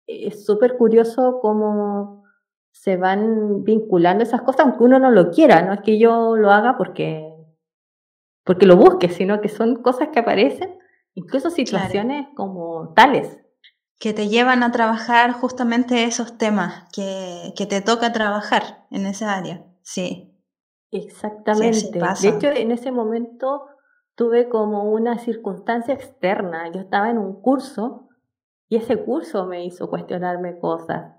es 0.07 0.45
súper 0.45 0.77
curioso 0.77 1.41
cómo 1.41 2.25
se 2.71 2.97
van 2.97 3.65
vinculando 3.65 4.25
esas 4.25 4.43
cosas, 4.43 4.67
aunque 4.67 4.85
uno 4.85 4.99
no 4.99 5.11
lo 5.11 5.31
quiera, 5.31 5.63
no 5.63 5.73
es 5.75 5.81
que 5.81 5.99
yo 5.99 6.37
lo 6.37 6.51
haga 6.51 6.77
porque, 6.77 7.33
porque 8.45 8.67
lo 8.67 8.77
busque, 8.77 9.09
sino 9.09 9.41
que 9.41 9.49
son 9.49 9.77
cosas 9.77 10.09
que 10.09 10.19
aparecen, 10.19 10.79
incluso 11.15 11.51
situaciones 11.51 12.29
como 12.35 12.93
tales. 12.95 13.41
Que 13.99 14.13
te 14.13 14.29
llevan 14.29 14.63
a 14.63 14.73
trabajar 14.73 15.33
justamente 15.33 16.05
esos 16.05 16.37
temas 16.37 16.85
que, 16.93 17.53
que 17.57 17.67
te 17.67 17.81
toca 17.81 18.13
trabajar 18.13 18.87
en 18.91 19.07
esa 19.07 19.35
área, 19.35 19.65
sí. 19.83 20.35
Exactamente. 20.91 21.99
de 21.99 22.29
hecho, 22.29 22.49
en 22.49 22.71
ese 22.71 22.93
momento 22.93 23.67
tuve 24.15 24.49
como 24.49 24.93
una 24.93 25.19
circunstancia 25.19 25.95
externa. 25.95 26.71
Yo 26.71 26.81
estaba 26.81 27.11
en 27.11 27.19
un 27.19 27.41
curso 27.41 28.09
y 28.69 28.77
ese 28.77 29.03
curso 29.03 29.47
me 29.47 29.65
hizo 29.65 29.91
cuestionarme 29.91 30.59
cosas. 30.59 31.17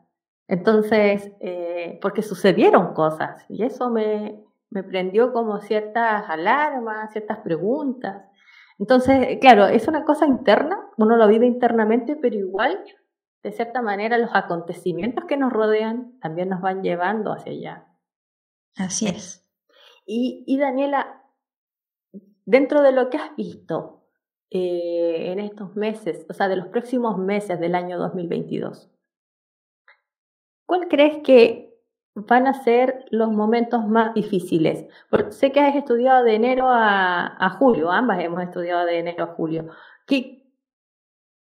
Entonces, 0.48 1.32
eh, 1.42 2.00
porque 2.02 2.22
sucedieron 2.22 2.94
cosas 2.94 3.44
y 3.50 3.64
eso 3.64 3.90
me, 3.90 4.44
me 4.70 4.84
prendió 4.84 5.34
como 5.34 5.60
ciertas 5.60 6.30
alarmas, 6.30 7.12
ciertas 7.12 7.40
preguntas. 7.40 8.24
Entonces, 8.78 9.40
claro, 9.40 9.68
es 9.68 9.88
una 9.88 10.04
cosa 10.04 10.26
interna, 10.26 10.90
uno 10.98 11.16
lo 11.16 11.28
vive 11.28 11.46
internamente, 11.46 12.16
pero 12.16 12.36
igual, 12.36 12.84
de 13.44 13.52
cierta 13.52 13.82
manera, 13.82 14.18
los 14.18 14.32
acontecimientos 14.34 15.26
que 15.26 15.38
nos 15.38 15.54
rodean 15.54 16.20
también 16.20 16.50
nos 16.50 16.62
van 16.62 16.84
llevando 16.84 17.32
hacia 17.32 17.54
allá. 17.54 17.88
Así 18.76 19.08
es. 19.08 19.50
Y, 20.06 20.44
y 20.46 20.58
Daniela, 20.58 21.24
dentro 22.46 22.82
de 22.82 22.92
lo 22.92 23.10
que 23.10 23.18
has 23.18 23.36
visto 23.36 24.06
eh, 24.52 25.32
en 25.32 25.40
estos 25.40 25.76
meses, 25.76 26.26
o 26.30 26.34
sea, 26.34 26.48
de 26.48 26.58
los 26.58 26.68
próximos 26.68 27.18
meses 27.18 27.60
del 27.60 27.76
año 27.76 27.98
2022, 27.98 28.92
¿Cuál 30.66 30.88
crees 30.88 31.22
que 31.24 31.65
van 32.16 32.48
a 32.48 32.64
ser 32.64 33.06
los 33.12 33.32
momentos 33.32 33.86
más 33.88 34.14
difíciles? 34.14 34.86
Sé 35.30 35.52
que 35.52 35.60
has 35.60 35.76
estudiado 35.76 36.24
de 36.24 36.36
enero 36.36 36.68
a, 36.70 37.56
julio, 37.60 37.92
ambas 37.92 38.20
hemos 38.22 38.42
estudiado 38.42 38.86
de 38.86 39.00
enero 39.00 39.26
a 39.26 39.36
julio. 39.36 39.70
¿Qué, 40.08 40.50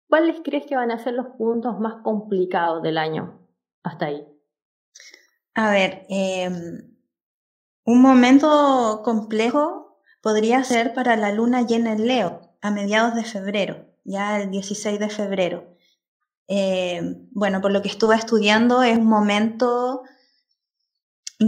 ¿Cuáles 0.10 0.42
crees 0.44 0.66
que 0.66 0.76
van 0.76 0.92
a 0.92 1.00
ser 1.00 1.14
los 1.14 1.28
puntos 1.38 1.80
más 1.80 2.02
complicados 2.04 2.82
del 2.82 2.98
año 2.98 3.40
hasta 3.84 4.08
ahí? 4.08 4.28
A 5.54 5.70
ver, 5.70 6.06
em, 6.10 6.96
un 7.86 8.02
momento 8.02 9.02
complejo 9.04 10.00
podría 10.22 10.64
ser 10.64 10.94
para 10.94 11.16
la 11.16 11.32
luna 11.32 11.62
llena 11.62 11.94
en 11.94 12.08
Leo, 12.08 12.56
a 12.62 12.72
mediados 12.72 13.14
de 13.14 13.24
febrero, 13.24 13.86
ya 14.04 14.42
el 14.42 14.50
16 14.50 15.00
de 15.00 15.10
febrero. 15.10 15.76
Eh, 16.48 17.02
bueno, 17.32 17.62
por 17.62 17.72
lo 17.72 17.82
que 17.82 17.90
estuve 17.90 18.16
estudiando, 18.16 18.84
es 18.84 18.98
un 18.98 19.06
momento 19.06 20.04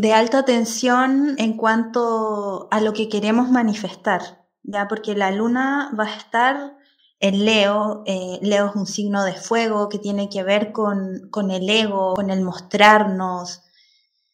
de 0.02 0.14
alta 0.14 0.44
tensión 0.44 1.36
en 1.38 1.56
cuanto 1.56 2.68
a 2.72 2.82
lo 2.82 2.94
que 2.94 3.08
queremos 3.08 3.50
manifestar, 3.50 4.46
ya 4.64 4.88
porque 4.88 5.16
la 5.16 5.32
luna 5.32 5.92
va 5.98 6.06
a 6.06 6.16
estar 6.16 6.78
en 7.20 7.46
Leo, 7.46 8.04
eh, 8.06 8.40
Leo 8.42 8.68
es 8.68 8.75
un 8.75 8.88
signo 8.88 9.24
de 9.24 9.34
fuego 9.34 9.88
que 9.88 10.00
tiene 10.00 10.28
que 10.30 10.44
ver 10.44 10.74
con, 10.74 11.30
con 11.32 11.50
el 11.50 11.70
ego, 11.70 12.14
con 12.16 12.30
el 12.30 12.42
mostrarnos, 12.42 13.62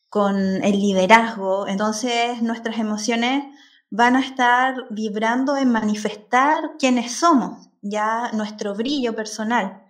con 0.09 0.35
el 0.63 0.79
liderazgo, 0.79 1.67
entonces 1.67 2.41
nuestras 2.41 2.79
emociones 2.79 3.43
van 3.91 4.15
a 4.15 4.21
estar 4.21 4.87
vibrando 4.89 5.57
en 5.57 5.71
manifestar 5.71 6.71
quiénes 6.79 7.11
somos, 7.11 7.69
ya 7.81 8.31
nuestro 8.33 8.73
brillo 8.73 9.15
personal. 9.15 9.83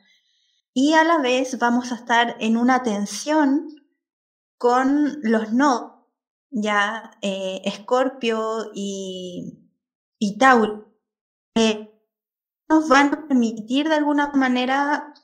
Y 0.74 0.94
a 0.94 1.04
la 1.04 1.18
vez 1.20 1.58
vamos 1.60 1.92
a 1.92 1.96
estar 1.96 2.36
en 2.40 2.58
una 2.58 2.84
tensión 2.84 3.81
con 4.62 5.18
los 5.24 5.54
nodos, 5.54 5.94
ya 6.52 7.18
eh, 7.24 7.64
Escorpio 7.66 8.70
y, 8.76 9.72
y 10.20 10.38
Tauro, 10.38 10.94
nos 12.70 12.88
van 12.88 13.08
a 13.12 13.28
permitir 13.28 13.90
de 13.90 13.96
alguna 13.96 14.28
manera 14.34 15.16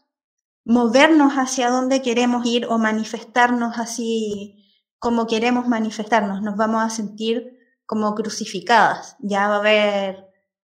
movernos 0.65 1.34
hacia 1.34 1.70
donde 1.70 2.01
queremos 2.01 2.48
ir 2.48 2.65
o 2.65 2.79
manifestarnos 2.79 3.77
así 3.77 4.74
como 4.98 5.27
queremos 5.27 5.67
manifestarnos. 5.67 6.41
Nos 6.41 6.58
vamos 6.58 6.84
a 6.84 6.89
sentir 6.89 7.60
como 7.86 8.15
crucificadas. 8.15 9.17
Ya 9.20 9.48
va 9.48 9.58
a 9.58 9.60
haber 9.60 10.25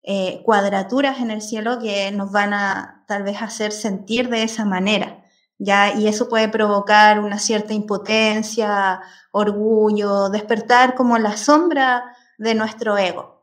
eh, 0.02 0.40
cuadraturas 0.42 1.20
en 1.20 1.30
el 1.30 1.42
cielo 1.42 1.80
que 1.80 2.10
nos 2.12 2.32
van 2.32 2.54
a 2.54 3.04
tal 3.06 3.24
vez 3.24 3.42
hacer 3.42 3.72
sentir 3.72 4.30
de 4.30 4.42
esa 4.42 4.64
manera. 4.64 5.23
¿Ya? 5.58 5.94
Y 5.94 6.08
eso 6.08 6.28
puede 6.28 6.48
provocar 6.48 7.20
una 7.20 7.38
cierta 7.38 7.74
impotencia, 7.74 9.00
orgullo, 9.32 10.28
despertar 10.30 10.94
como 10.94 11.18
la 11.18 11.36
sombra 11.36 12.16
de 12.38 12.54
nuestro 12.54 12.98
ego. 12.98 13.34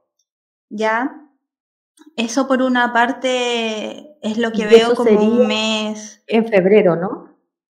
¿ya? 0.72 1.28
Eso 2.16 2.48
por 2.48 2.62
una 2.62 2.94
parte 2.94 4.18
es 4.22 4.38
lo 4.38 4.52
que 4.52 4.66
veo 4.66 4.96
como 4.96 5.20
un 5.20 5.48
mes. 5.48 6.24
En 6.28 6.48
febrero, 6.48 6.96
¿no? 6.96 7.30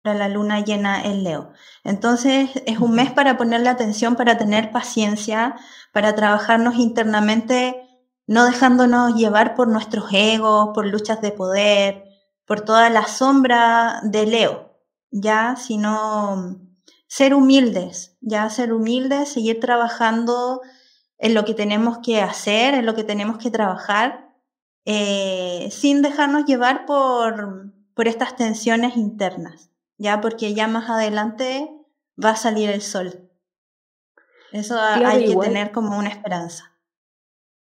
Para 0.04 0.18
la 0.18 0.30
luna 0.30 0.64
llena 0.64 1.04
en 1.04 1.24
Leo. 1.24 1.52
Entonces 1.84 2.50
es 2.66 2.80
un 2.80 2.94
mes 2.94 3.12
para 3.12 3.38
ponerle 3.38 3.70
atención, 3.70 4.16
para 4.16 4.38
tener 4.38 4.72
paciencia, 4.72 5.56
para 5.94 6.16
trabajarnos 6.16 6.76
internamente, 6.76 7.82
no 8.28 8.46
dejándonos 8.46 9.16
llevar 9.16 9.56
por 9.56 9.68
nuestros 9.68 10.12
egos, 10.12 10.72
por 10.74 10.86
luchas 10.88 11.22
de 11.22 11.32
poder, 11.32 12.04
por 12.52 12.66
toda 12.66 12.90
la 12.90 13.08
sombra 13.08 14.02
de 14.04 14.26
Leo, 14.26 14.78
ya, 15.10 15.56
sino 15.56 16.60
ser 17.08 17.34
humildes, 17.34 18.18
ya 18.20 18.50
ser 18.50 18.74
humildes, 18.74 19.30
seguir 19.30 19.62
trabajando 19.62 20.60
en 21.18 21.34
lo 21.34 21.46
que 21.46 21.54
tenemos 21.54 22.00
que 22.00 22.20
hacer, 22.20 22.74
en 22.74 22.86
lo 22.86 22.94
que 22.94 23.06
tenemos 23.06 23.38
que 23.38 23.52
trabajar, 23.52 24.36
eh, 24.84 25.70
sin 25.72 26.02
dejarnos 26.02 26.44
llevar 26.44 26.86
por, 26.86 27.72
por 27.94 28.10
estas 28.10 28.36
tensiones 28.36 28.98
internas, 28.98 29.72
ya 29.98 30.20
porque 30.20 30.54
ya 30.54 30.68
más 30.68 30.90
adelante 30.90 31.72
va 32.22 32.32
a 32.32 32.36
salir 32.36 32.70
el 32.70 32.82
sol. 32.82 33.30
Eso 34.52 34.78
hay 34.78 35.24
que 35.26 35.38
tener 35.38 35.72
como 35.72 35.98
una 35.98 36.10
esperanza. 36.10 36.78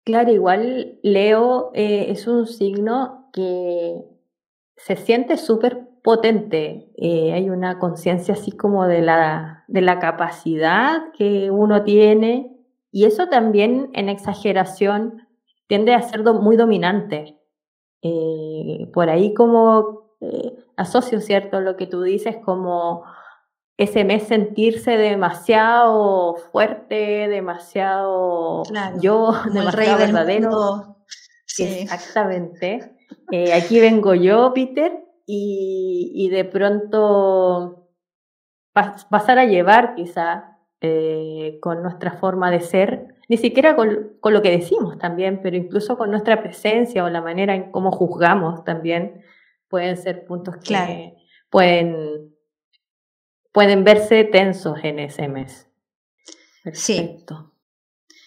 Claro, 0.02 0.32
igual 0.32 0.98
Leo 1.04 1.70
eh, 1.74 2.06
es 2.08 2.26
un 2.26 2.48
signo 2.48 3.30
que 3.32 4.09
se 4.84 4.96
siente 4.96 5.36
súper 5.36 5.88
potente. 6.02 6.90
Eh, 6.96 7.32
hay 7.32 7.50
una 7.50 7.78
conciencia 7.78 8.34
así 8.34 8.52
como 8.52 8.86
de 8.86 9.02
la, 9.02 9.64
de 9.68 9.80
la 9.80 9.98
capacidad 9.98 11.12
que 11.16 11.50
uno 11.50 11.82
tiene 11.84 12.56
y 12.90 13.04
eso 13.04 13.28
también 13.28 13.90
en 13.94 14.08
exageración 14.08 15.28
tiende 15.66 15.94
a 15.94 16.02
ser 16.02 16.22
muy 16.24 16.56
dominante. 16.56 17.38
Eh, 18.02 18.90
por 18.92 19.10
ahí 19.10 19.34
como 19.34 20.16
eh, 20.20 20.56
asocio, 20.76 21.20
¿cierto? 21.20 21.60
Lo 21.60 21.76
que 21.76 21.86
tú 21.86 22.02
dices 22.02 22.36
como 22.44 23.04
ese 23.76 24.04
mes 24.04 24.24
sentirse 24.24 24.96
demasiado 24.96 26.36
fuerte, 26.52 27.28
demasiado 27.28 28.62
yo, 29.00 29.32
demasiado 29.52 29.98
verdadero. 29.98 30.96
Exactamente. 31.58 32.99
Aquí 33.54 33.80
vengo 33.80 34.14
yo, 34.14 34.52
Peter, 34.54 35.04
y, 35.26 36.28
de 36.30 36.44
pronto 36.44 37.88
pasar 38.72 39.38
a 39.38 39.44
llevar 39.44 39.94
quizá 39.94 40.58
eh, 40.80 41.58
con 41.60 41.82
nuestra 41.82 42.12
forma 42.12 42.50
de 42.50 42.60
ser, 42.60 43.14
ni 43.28 43.36
siquiera 43.36 43.76
con, 43.76 44.18
lo 44.22 44.42
que 44.42 44.50
decimos 44.50 44.98
también, 44.98 45.40
pero 45.42 45.56
incluso 45.56 45.96
con 45.96 46.10
nuestra 46.10 46.42
presencia 46.42 47.04
o 47.04 47.10
la 47.10 47.20
manera 47.20 47.54
en 47.54 47.70
cómo 47.70 47.92
juzgamos 47.92 48.64
también, 48.64 49.22
pueden 49.68 49.96
ser 49.96 50.24
puntos 50.24 50.56
que 50.56 51.16
pueden, 51.48 52.34
pueden 53.52 53.84
verse 53.84 54.24
tensos 54.24 54.78
en 54.82 54.98
ese 54.98 55.28
mes. 55.28 55.68
Perfecto. 56.64 57.52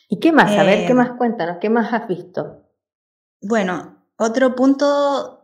¿Y 0.07 0.19
qué 0.19 0.31
más? 0.31 0.57
A 0.57 0.63
ver, 0.63 0.85
¿qué 0.85 0.91
eh, 0.91 0.95
más 0.95 1.11
cuéntanos? 1.11 1.57
¿Qué 1.59 1.69
más 1.69 1.91
has 1.91 2.07
visto? 2.07 2.69
Bueno, 3.41 4.02
otro 4.23 4.55
punto 4.55 5.43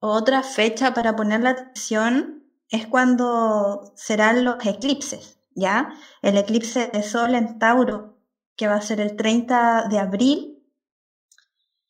otra 0.00 0.42
fecha 0.42 0.94
para 0.94 1.16
poner 1.16 1.40
la 1.40 1.50
atención 1.50 2.44
es 2.68 2.86
cuando 2.86 3.92
serán 3.96 4.44
los 4.44 4.64
eclipses, 4.66 5.38
¿ya? 5.54 5.94
El 6.22 6.36
eclipse 6.36 6.88
de 6.88 7.02
Sol 7.02 7.34
en 7.34 7.58
Tauro, 7.58 8.18
que 8.56 8.68
va 8.68 8.74
a 8.74 8.82
ser 8.82 9.00
el 9.00 9.16
30 9.16 9.86
de 9.88 9.98
abril. 9.98 10.62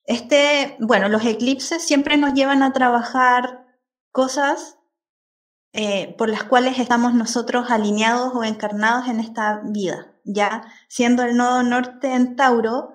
Este, 0.04 0.76
bueno, 0.78 1.08
los 1.08 1.25
eclipses 1.25 1.82
siempre 1.82 2.17
nos 2.17 2.34
llevan 2.34 2.62
a 2.62 2.73
trabajar 2.73 3.67
cosas 4.12 4.78
eh, 5.73 6.15
por 6.17 6.28
las 6.28 6.45
cuales 6.45 6.78
estamos 6.78 7.12
nosotros 7.15 7.71
alineados 7.71 8.34
o 8.34 8.45
encarnados 8.45 9.08
en 9.08 9.21
esta 9.21 9.60
vida, 9.65 10.15
¿ya? 10.25 10.62
Siendo 10.89 11.23
el 11.23 11.36
nodo 11.36 11.62
norte 11.62 12.15
en 12.15 12.36
Tauro, 12.36 12.95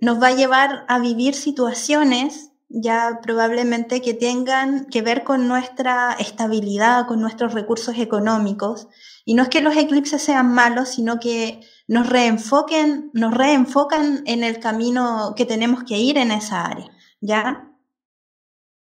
nos 0.00 0.22
va 0.22 0.28
a 0.28 0.34
llevar 0.34 0.84
a 0.88 0.98
vivir 0.98 1.34
situaciones 1.34 2.52
ya 2.68 3.20
probablemente 3.22 4.00
que 4.02 4.14
tengan 4.14 4.86
que 4.86 5.02
ver 5.02 5.24
con 5.24 5.46
nuestra 5.46 6.14
estabilidad, 6.18 7.06
con 7.06 7.20
nuestros 7.20 7.54
recursos 7.54 7.96
económicos. 7.98 8.88
Y 9.24 9.34
no 9.34 9.44
es 9.44 9.48
que 9.48 9.60
los 9.60 9.76
eclipses 9.76 10.22
sean 10.22 10.52
malos, 10.52 10.90
sino 10.90 11.20
que 11.20 11.60
nos 11.86 12.08
reenfoquen, 12.08 13.10
nos 13.14 13.34
reenfocan 13.34 14.22
en 14.26 14.42
el 14.42 14.58
camino 14.58 15.34
que 15.36 15.46
tenemos 15.46 15.84
que 15.84 15.98
ir 15.98 16.18
en 16.18 16.32
esa 16.32 16.66
área. 16.66 16.90
¿Ya? 17.20 17.72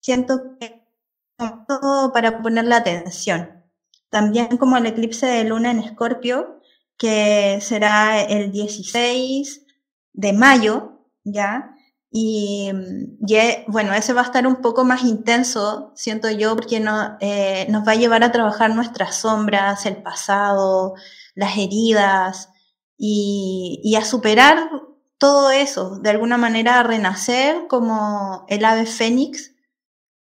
Siento 0.02 0.58
que 0.60 0.86
todo 1.68 2.12
para 2.12 2.42
poner 2.42 2.66
la 2.66 2.78
atención. 2.78 3.64
También 4.10 4.58
como 4.58 4.78
el 4.78 4.88
eclipse 4.88 5.28
de 5.28 5.44
luna 5.44 5.72
en 5.72 5.80
Escorpio, 5.80 6.60
que 6.98 7.60
será 7.62 8.22
el 8.22 8.52
16 8.52 9.68
de 10.20 10.34
mayo, 10.34 11.00
¿ya? 11.24 11.76
Y, 12.12 12.72
bueno, 13.68 13.94
ese 13.94 14.14
va 14.14 14.22
a 14.22 14.26
estar 14.26 14.46
un 14.48 14.58
poco 14.58 14.84
más 14.84 15.04
intenso, 15.04 15.94
siento 15.96 16.30
yo, 16.30 16.56
porque 16.56 16.80
no, 16.80 17.18
eh, 17.22 17.68
nos 17.70 17.88
va 17.88 17.94
a 17.94 17.96
llevar 17.96 18.24
a 18.24 18.32
trabajar 18.32 18.76
nuestras 18.76 19.16
sombras, 19.16 19.86
el 19.86 20.02
pasado, 20.02 20.96
las 21.36 21.58
heridas 21.58 22.50
y, 22.98 23.80
y, 23.84 23.96
a 23.96 24.04
superar 24.04 24.70
todo 25.18 25.52
eso, 25.52 26.00
de 26.00 26.10
alguna 26.10 26.38
manera 26.38 26.80
a 26.80 26.84
renacer 26.84 27.68
como 27.68 28.46
el 28.50 28.66
ave 28.66 28.86
fénix 28.86 29.54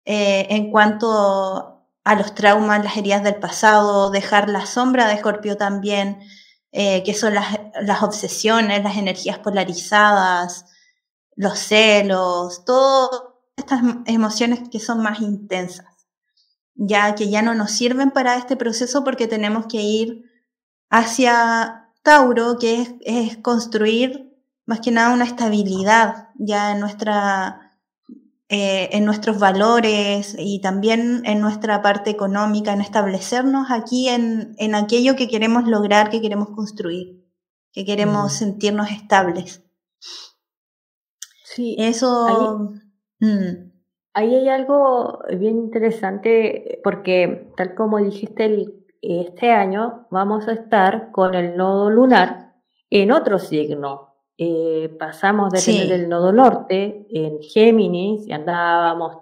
eh, 0.06 0.48
en 0.50 0.72
cuanto 0.72 1.86
a 2.04 2.16
los 2.16 2.36
traumas, 2.36 2.84
las 2.84 2.98
heridas 2.98 3.24
del 3.24 3.36
pasado, 3.36 4.12
dejar 4.12 4.50
la 4.50 4.66
sombra 4.66 5.08
de 5.08 5.16
Escorpio 5.16 5.58
también, 5.58 6.20
eh, 6.72 7.04
que 7.04 7.14
son 7.14 7.34
las, 7.34 7.60
las 7.82 8.04
obsesiones, 8.04 8.84
las 8.84 8.98
energías 8.98 9.40
polarizadas, 9.40 10.66
los 11.36 11.58
celos, 11.58 12.64
todas 12.66 13.22
estas 13.56 13.82
emociones 14.06 14.70
que 14.70 14.80
son 14.80 15.02
más 15.02 15.22
intensas, 15.22 16.08
ya 16.76 17.16
que 17.16 17.30
ya 17.30 17.42
no 17.42 17.56
nos 17.56 17.72
sirven 17.72 18.12
para 18.12 18.36
este 18.36 18.56
proceso 18.56 19.04
porque 19.04 19.28
tenemos 19.28 19.66
que 19.68 19.82
ir 19.82 20.30
hacia 20.90 21.92
Tauro, 22.04 22.58
que 22.58 22.98
es, 23.02 23.38
construir 23.38 24.38
más 24.66 24.82
que 24.82 24.92
nada 24.92 25.14
una 25.14 25.26
estabilidad 25.26 26.30
ya 26.36 26.72
en 26.72 26.80
nuestra 26.80 27.69
eh, 28.52 28.90
en 28.94 29.06
nuestros 29.06 29.38
valores 29.38 30.36
y 30.40 30.60
también 30.60 31.22
en 31.26 31.40
nuestra 31.40 31.84
parte 31.84 32.10
económica, 32.10 32.74
en 32.74 32.82
establecernos 32.82 33.70
aquí 33.70 34.10
en, 34.10 34.56
en 34.58 34.74
aquello 34.74 35.16
que 35.16 35.28
queremos 35.28 35.68
lograr, 35.68 36.10
que 36.10 36.20
queremos 36.20 36.50
construir, 36.50 37.24
que 37.72 37.86
queremos 37.86 38.34
sentirnos 38.34 38.90
estables. 38.90 39.64
Sí, 41.44 41.76
eso... 41.78 42.72
Mm. 43.20 43.70
Ahí, 44.14 44.34
hay 44.34 44.50
algo 44.50 45.20
bien 45.38 45.60
interesante 45.60 46.80
porque 46.84 47.52
tal 47.56 47.76
como 47.76 48.00
dijiste, 48.00 48.66
este 49.02 49.52
año 49.52 50.08
vamos 50.10 50.48
a 50.48 50.54
estar 50.54 51.12
con 51.12 51.36
el 51.36 51.56
nodo 51.56 51.92
lunar 51.92 52.56
en 52.90 53.12
otro 53.12 53.38
signo. 53.38 54.09
Eh, 54.42 54.96
pasamos 54.98 55.52
de 55.52 55.62
tener 55.62 55.92
el 55.92 56.08
nodo 56.08 56.32
norte 56.32 57.06
en 57.10 57.42
Géminis 57.42 58.26
y 58.26 58.32
andábamos 58.32 59.18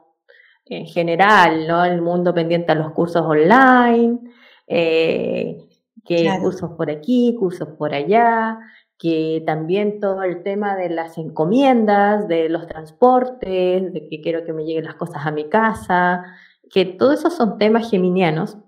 en 0.64 0.86
general, 0.86 1.68
¿no? 1.68 1.84
El 1.84 2.04
mundo 2.04 2.36
pendiente 2.36 2.72
a 2.72 2.76
los 2.76 2.92
cursos 2.92 3.24
online, 3.26 4.20
eh, 4.68 5.58
que 6.06 6.30
cursos 6.40 6.70
por 6.78 6.92
aquí, 6.92 7.36
cursos 7.40 7.70
por 7.80 7.96
allá, 7.96 8.60
que 8.96 9.42
también 9.44 10.00
todo 10.00 10.22
el 10.22 10.44
tema 10.44 10.76
de 10.76 10.92
las 10.92 11.18
encomiendas, 11.18 12.28
de 12.28 12.48
los 12.48 12.68
transportes, 12.68 13.92
de 13.92 14.08
que 14.08 14.22
quiero 14.22 14.46
que 14.46 14.54
me 14.54 14.66
lleguen 14.66 14.86
las 14.86 14.96
cosas 14.98 15.26
a 15.26 15.32
mi 15.32 15.50
casa, 15.50 16.26
que 16.70 16.86
todos 16.86 17.22
esos 17.22 17.34
son 17.34 17.58
temas 17.58 17.90
geminianos. 17.90 18.60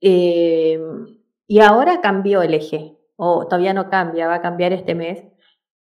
Eh, 0.00 0.80
y 1.46 1.60
ahora 1.60 2.00
cambió 2.00 2.42
el 2.42 2.54
eje, 2.54 2.98
o 3.14 3.46
todavía 3.46 3.72
no 3.72 3.88
cambia, 3.88 4.26
va 4.26 4.34
a 4.34 4.42
cambiar 4.42 4.72
este 4.72 4.96
mes, 4.96 5.22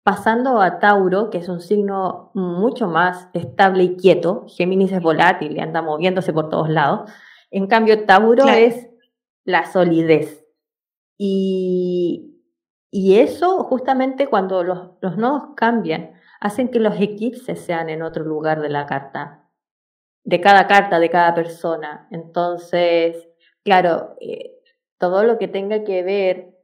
pasando 0.04 0.62
a 0.62 0.80
Tauro, 0.80 1.30
que 1.30 1.38
es 1.38 1.50
un 1.50 1.62
signo 1.62 2.32
mucho 2.34 2.88
más 2.88 3.30
estable 3.34 3.84
y 3.84 3.96
quieto. 3.98 4.46
Géminis 4.48 4.92
es 4.92 5.02
volátil, 5.02 5.60
anda 5.60 5.82
moviéndose 5.82 6.34
por 6.34 6.50
todos 6.50 6.70
lados. 6.70 7.12
En 7.52 7.68
cambio, 7.68 8.06
Tauro 8.06 8.48
es 8.48 8.90
la 9.44 9.66
solidez. 9.66 10.46
Y, 11.18 12.32
y 12.92 13.20
eso 13.20 13.64
justamente 13.64 14.28
cuando 14.28 14.64
los, 14.64 15.18
nodos 15.18 15.56
cambian, 15.56 16.14
hacen 16.42 16.70
que 16.70 16.80
los 16.80 17.00
eclipses 17.00 17.60
sean 17.60 17.90
en 17.90 18.02
otro 18.02 18.26
lugar 18.26 18.62
de 18.62 18.70
la 18.70 18.86
carta, 18.86 19.50
de 20.24 20.42
cada 20.42 20.68
carta, 20.68 21.00
de 21.00 21.10
cada 21.10 21.34
persona. 21.34 22.08
Entonces, 22.12 23.30
claro, 23.64 24.18
eh, 24.20 24.60
todo 24.98 25.24
lo 25.24 25.38
que 25.38 25.48
tenga 25.48 25.84
que 25.86 26.04
ver 26.04 26.58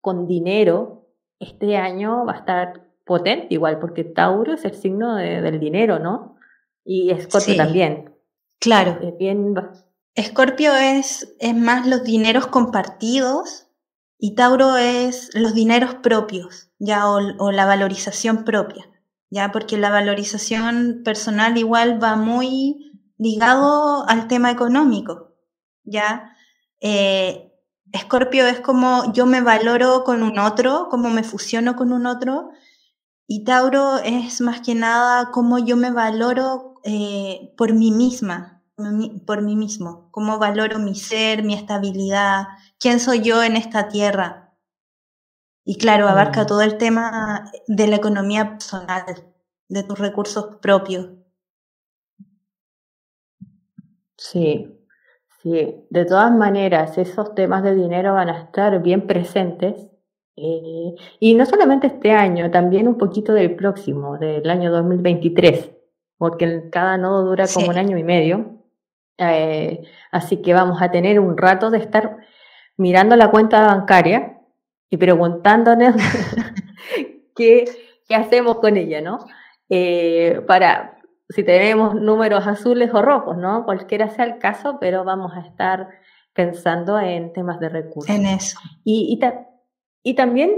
con 0.00 0.26
dinero, 0.26 1.05
este 1.38 1.76
año 1.76 2.24
va 2.24 2.32
a 2.32 2.38
estar 2.38 2.86
potente 3.04 3.48
igual, 3.50 3.78
porque 3.78 4.04
Tauro 4.04 4.54
es 4.54 4.64
el 4.64 4.74
signo 4.74 5.14
del 5.16 5.60
dinero, 5.60 5.98
¿no? 5.98 6.36
Y 6.84 7.10
Escorpio 7.10 7.56
también. 7.56 8.14
Claro. 8.58 8.98
Escorpio 10.14 10.74
es, 10.74 11.34
es 11.38 11.54
más 11.54 11.86
los 11.86 12.02
dineros 12.02 12.46
compartidos 12.46 13.68
y 14.18 14.34
Tauro 14.34 14.76
es 14.76 15.30
los 15.34 15.54
dineros 15.54 15.96
propios, 15.96 16.70
ya, 16.78 17.08
o, 17.08 17.52
la 17.52 17.66
valorización 17.66 18.44
propia, 18.44 18.88
ya, 19.30 19.52
porque 19.52 19.76
la 19.76 19.90
valorización 19.90 21.02
personal 21.04 21.58
igual 21.58 22.02
va 22.02 22.16
muy 22.16 22.92
ligado 23.18 24.08
al 24.08 24.26
tema 24.26 24.50
económico, 24.50 25.34
ya. 25.84 26.34
Eh, 26.80 27.52
Escorpio 27.96 28.46
es 28.46 28.60
como 28.60 29.12
yo 29.12 29.26
me 29.26 29.40
valoro 29.40 30.04
con 30.04 30.22
un 30.22 30.38
otro, 30.38 30.88
como 30.90 31.10
me 31.10 31.22
fusiono 31.22 31.76
con 31.76 31.92
un 31.92 32.06
otro, 32.06 32.50
y 33.26 33.44
Tauro 33.44 33.98
es 33.98 34.40
más 34.40 34.60
que 34.60 34.74
nada 34.74 35.30
como 35.32 35.58
yo 35.58 35.76
me 35.76 35.90
valoro 35.90 36.74
eh, 36.84 37.52
por 37.56 37.72
mí 37.74 37.90
misma, 37.90 38.62
por 39.26 39.42
mí 39.42 39.56
mismo, 39.56 40.08
cómo 40.12 40.38
valoro 40.38 40.78
mi 40.78 40.94
ser, 40.94 41.42
mi 41.42 41.54
estabilidad, 41.54 42.44
quién 42.78 43.00
soy 43.00 43.22
yo 43.22 43.42
en 43.42 43.56
esta 43.56 43.88
tierra. 43.88 44.54
Y 45.64 45.78
claro, 45.78 46.08
abarca 46.08 46.44
mm. 46.44 46.46
todo 46.46 46.60
el 46.60 46.78
tema 46.78 47.50
de 47.66 47.88
la 47.88 47.96
economía 47.96 48.50
personal, 48.50 49.34
de 49.68 49.82
tus 49.82 49.98
recursos 49.98 50.58
propios. 50.62 51.08
Sí, 54.16 54.75
sí. 55.46 55.86
De 55.90 56.04
todas 56.04 56.32
maneras, 56.32 56.98
esos 56.98 57.34
temas 57.34 57.62
de 57.62 57.74
dinero 57.74 58.14
van 58.14 58.28
a 58.28 58.42
estar 58.42 58.82
bien 58.82 59.06
presentes. 59.06 59.86
Eh, 60.36 60.94
y 61.20 61.34
no 61.34 61.46
solamente 61.46 61.86
este 61.86 62.10
año, 62.12 62.50
también 62.50 62.88
un 62.88 62.98
poquito 62.98 63.32
del 63.32 63.54
próximo, 63.54 64.18
del 64.18 64.50
año 64.50 64.70
2023, 64.72 65.70
porque 66.18 66.68
cada 66.70 66.98
nodo 66.98 67.24
dura 67.24 67.46
como 67.52 67.68
un 67.68 67.78
año 67.78 67.96
y 67.96 68.04
medio. 68.04 68.56
Eh, 69.18 69.82
así 70.10 70.42
que 70.42 70.52
vamos 70.52 70.82
a 70.82 70.90
tener 70.90 71.20
un 71.20 71.36
rato 71.38 71.70
de 71.70 71.78
estar 71.78 72.18
mirando 72.76 73.16
la 73.16 73.30
cuenta 73.30 73.66
bancaria 73.66 74.40
y 74.90 74.96
preguntándonos 74.96 75.94
qué, 77.36 77.64
qué, 78.08 78.14
hacemos 78.14 78.58
con 78.58 78.76
ella, 78.76 79.00
¿no? 79.00 79.20
Eh, 79.70 80.42
para 80.46 80.95
si 81.28 81.42
tenemos 81.42 81.94
números 81.94 82.46
azules 82.46 82.92
o 82.94 83.02
rojos, 83.02 83.36
¿no? 83.36 83.64
Cualquiera 83.64 84.08
sea 84.08 84.24
el 84.24 84.38
caso, 84.38 84.78
pero 84.80 85.04
vamos 85.04 85.32
a 85.34 85.40
estar 85.40 85.88
pensando 86.32 86.98
en 86.98 87.32
temas 87.32 87.58
de 87.60 87.68
recursos. 87.68 88.14
En 88.14 88.26
eso. 88.26 88.58
Y, 88.84 89.18
y 90.02 90.14
también 90.14 90.50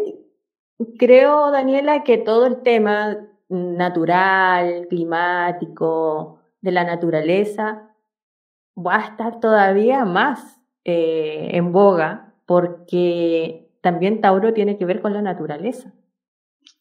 creo, 0.99 1.51
Daniela, 1.51 2.05
que 2.05 2.19
todo 2.19 2.47
el 2.47 2.63
tema 2.63 3.17
natural, 3.49 4.87
climático, 4.89 6.41
de 6.61 6.73
la 6.73 6.85
naturaleza, 6.85 7.95
va 8.77 8.97
a 8.97 9.09
estar 9.09 9.41
todavía 9.41 10.05
más 10.05 10.61
eh, 10.85 11.51
en 11.53 11.73
boga 11.73 12.35
porque 12.47 13.71
también 13.81 14.21
Tauro 14.21 14.53
tiene 14.53 14.77
que 14.79 14.85
ver 14.85 15.01
con 15.01 15.13
la 15.13 15.23
naturaleza. 15.23 15.93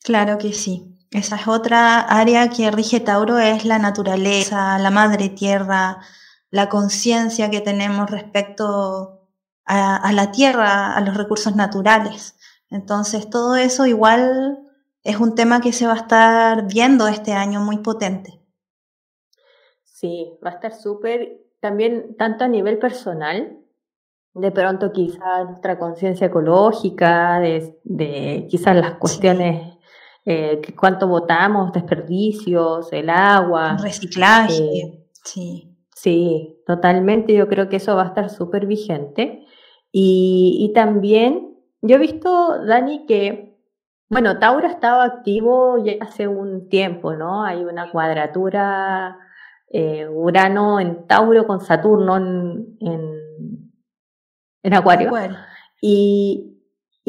Claro 0.04 0.38
que 0.38 0.54
sí. 0.54 0.97
Esa 1.12 1.38
es 1.38 1.48
otra 1.48 2.00
área 2.00 2.50
que 2.50 2.70
rige 2.72 3.00
Tauro, 3.00 3.38
es 3.40 3.66
la 3.66 3.80
naturaleza, 3.80 4.78
la 4.80 4.92
madre 4.92 5.30
tierra, 5.30 6.00
la 6.50 6.70
conciencia 6.70 7.50
que 7.50 7.62
tenemos 7.62 8.10
respecto 8.10 9.22
a, 9.66 10.12
la 10.14 10.32
tierra, 10.32 10.96
a 10.96 11.02
los 11.02 11.16
recursos 11.16 11.56
naturales. 11.56 12.38
Entonces, 12.70 13.30
todo 13.30 13.56
eso 13.56 13.86
igual 13.86 14.60
es 15.04 15.20
un 15.20 15.36
tema 15.36 15.62
que 15.62 15.74
se 15.74 15.88
va 15.88 15.94
a 15.94 15.98
estar 15.98 16.68
viendo 16.68 17.08
este 17.08 17.34
año 17.34 17.60
muy 17.62 17.78
potente. 17.78 18.40
Sí, 19.84 20.38
va 20.46 20.52
a 20.52 20.54
estar 20.54 20.74
súper 20.74 21.48
también 21.60 22.16
tanto 22.18 22.44
a 22.44 22.48
nivel 22.48 22.78
personal, 22.78 23.58
de 24.34 24.52
pronto 24.52 24.92
quizás 24.92 25.46
nuestra 25.46 25.80
conciencia 25.80 26.28
ecológica, 26.28 27.40
de, 27.40 28.48
quizás 28.50 28.76
las 28.76 28.94
cuestiones, 28.96 29.77
eh, 30.30 30.62
cuánto 30.78 31.08
votamos, 31.08 31.72
desperdicios, 31.72 32.92
el 32.92 33.10
agua. 33.10 33.78
Reciclaje, 33.82 34.62
eh, 34.62 35.08
sí. 35.24 35.74
Sí, 35.96 36.62
totalmente, 36.68 37.34
yo 37.34 37.48
creo 37.48 37.70
que 37.70 37.78
eso 37.78 37.96
va 37.96 38.04
a 38.04 38.08
estar 38.08 38.30
súper 38.30 38.66
vigente. 38.66 39.46
Y, 39.90 40.58
y 40.60 40.74
también, 40.74 41.56
yo 41.82 41.96
he 41.96 42.00
visto, 42.00 42.62
Dani, 42.66 43.06
que, 43.06 43.58
bueno, 44.10 44.38
Tauro 44.38 44.68
estaba 44.68 45.06
activo 45.06 45.82
ya 45.84 45.94
hace 46.02 46.28
un 46.28 46.68
tiempo, 46.68 47.14
¿no? 47.14 47.46
Hay 47.46 47.64
una 47.64 47.90
cuadratura 47.90 49.18
eh, 49.70 50.10
Urano 50.10 50.82
en 50.82 51.08
Tauro 51.08 51.48
con 51.48 51.62
Saturno 51.62 52.18
en, 52.18 52.78
en, 54.62 54.74
Acuario. 54.74 55.10
Y, 55.82 56.57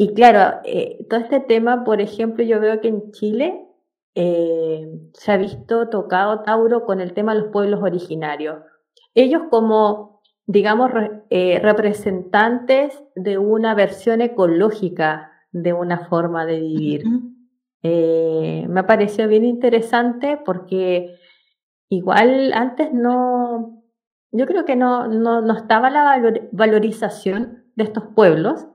y, 0.01 0.13
claro, 0.13 0.61
eh, 0.63 1.05
todo 1.09 1.19
este 1.19 1.41
tema, 1.41 1.83
por 1.83 1.99
ejemplo, 1.99 2.41
yo 2.41 2.61
veo 2.61 2.79
que 2.79 2.87
en 2.87 3.11
Chile 3.11 3.67
eh, 4.15 4.89
se 5.11 5.31
ha 5.33 5.35
visto 5.35 5.89
tocado 5.89 6.41
Tauro 6.43 6.85
con 6.85 7.01
el 7.01 7.13
tema 7.13 7.33
de 7.33 7.41
los 7.41 7.51
pueblos 7.51 7.81
originarios. 7.83 8.63
Ellos 9.13 9.41
como, 9.49 10.21
digamos, 10.45 10.89
representantes 11.29 13.03
de 13.13 13.37
una 13.37 13.75
versión 13.75 14.21
ecológica 14.21 15.33
de 15.51 15.73
una 15.73 16.07
forma 16.07 16.45
de 16.45 16.61
vivir. 16.61 17.03
me 17.83 18.79
ha 18.79 18.87
parecido 18.87 19.27
bien 19.27 19.43
interesante 19.43 20.39
porque 20.45 21.13
igual 21.89 22.53
antes 22.53 22.93
no, 22.93 23.83
yo 24.31 24.45
creo 24.45 24.63
que 24.63 24.77
no, 24.77 25.09
no, 25.09 25.41
no 25.41 25.57
estaba 25.57 25.89
la 25.89 26.21
valorización 26.53 27.65
de 27.75 27.83
estos 27.83 28.05
pueblos 28.15 28.65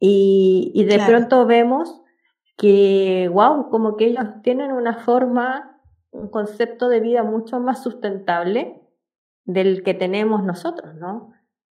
y, 0.00 0.70
y 0.74 0.84
de 0.84 0.98
pronto 1.00 1.46
vemos 1.46 2.02
que, 2.56 3.30
wow, 3.32 3.70
como 3.70 3.96
que 3.96 4.06
ellos 4.06 4.24
tienen 4.42 4.72
una 4.72 4.98
forma, 4.98 5.80
un 6.10 6.28
concepto 6.28 6.88
de 6.88 7.00
vida 7.00 7.22
mucho 7.22 7.60
más 7.60 7.82
sustentable 7.82 8.82
del 9.44 9.82
que 9.82 9.94
tenemos 9.94 10.44
nosotros, 10.44 10.94
¿no? 10.96 11.32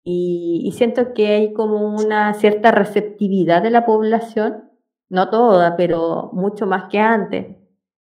Y, 0.04 0.64
y, 0.66 0.72
siento 0.72 1.14
que 1.14 1.28
hay 1.28 1.54
como 1.54 1.94
una 1.96 2.34
cierta 2.34 2.72
receptividad 2.72 3.62
de 3.62 3.70
la 3.70 3.86
población, 3.86 4.72
no 5.10 5.30
toda, 5.30 5.76
pero 5.76 6.30
mucho 6.34 6.66
más 6.66 6.90
que 6.90 7.00
antes, 7.00 7.58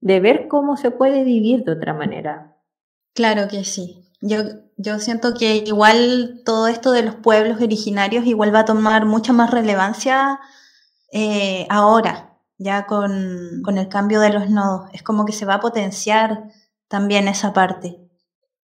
de 0.00 0.20
ver 0.20 0.48
cómo 0.48 0.76
se 0.76 0.92
puede 0.92 1.24
vivir 1.24 1.64
de 1.64 1.72
otra 1.72 1.92
manera. 1.92 2.56
Claro 3.12 3.48
que 3.48 3.64
sí. 3.64 4.04
Yo, 4.22 4.38
yo 4.82 4.98
siento 4.98 5.34
que 5.34 5.56
igual 5.56 6.40
todo 6.44 6.66
esto 6.66 6.92
de 6.92 7.02
los 7.02 7.14
pueblos 7.14 7.60
originarios 7.60 8.24
igual 8.24 8.54
va 8.54 8.60
a 8.60 8.64
tomar 8.64 9.04
mucha 9.04 9.32
más 9.34 9.50
relevancia 9.50 10.40
eh, 11.12 11.66
ahora, 11.68 12.38
ya 12.56 12.86
con, 12.86 13.60
con 13.62 13.76
el 13.76 13.88
cambio 13.88 14.20
de 14.20 14.32
los 14.32 14.48
nodos. 14.48 14.88
Es 14.94 15.02
como 15.02 15.26
que 15.26 15.32
se 15.32 15.44
va 15.44 15.54
a 15.54 15.60
potenciar 15.60 16.44
también 16.88 17.28
esa 17.28 17.52
parte. 17.52 17.98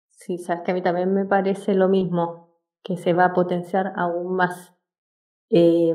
Sí, 0.10 0.40
sabes 0.40 0.64
que 0.64 0.72
a 0.72 0.74
mí 0.74 0.82
también 0.82 1.14
me 1.14 1.26
parece 1.26 1.76
lo 1.76 1.88
mismo, 1.88 2.50
que 2.84 2.98
se 2.98 3.14
va 3.14 3.26
a 3.26 3.34
potenciar 3.34 3.94
aún 3.96 4.36
más. 4.36 4.74
Eh, 5.52 5.94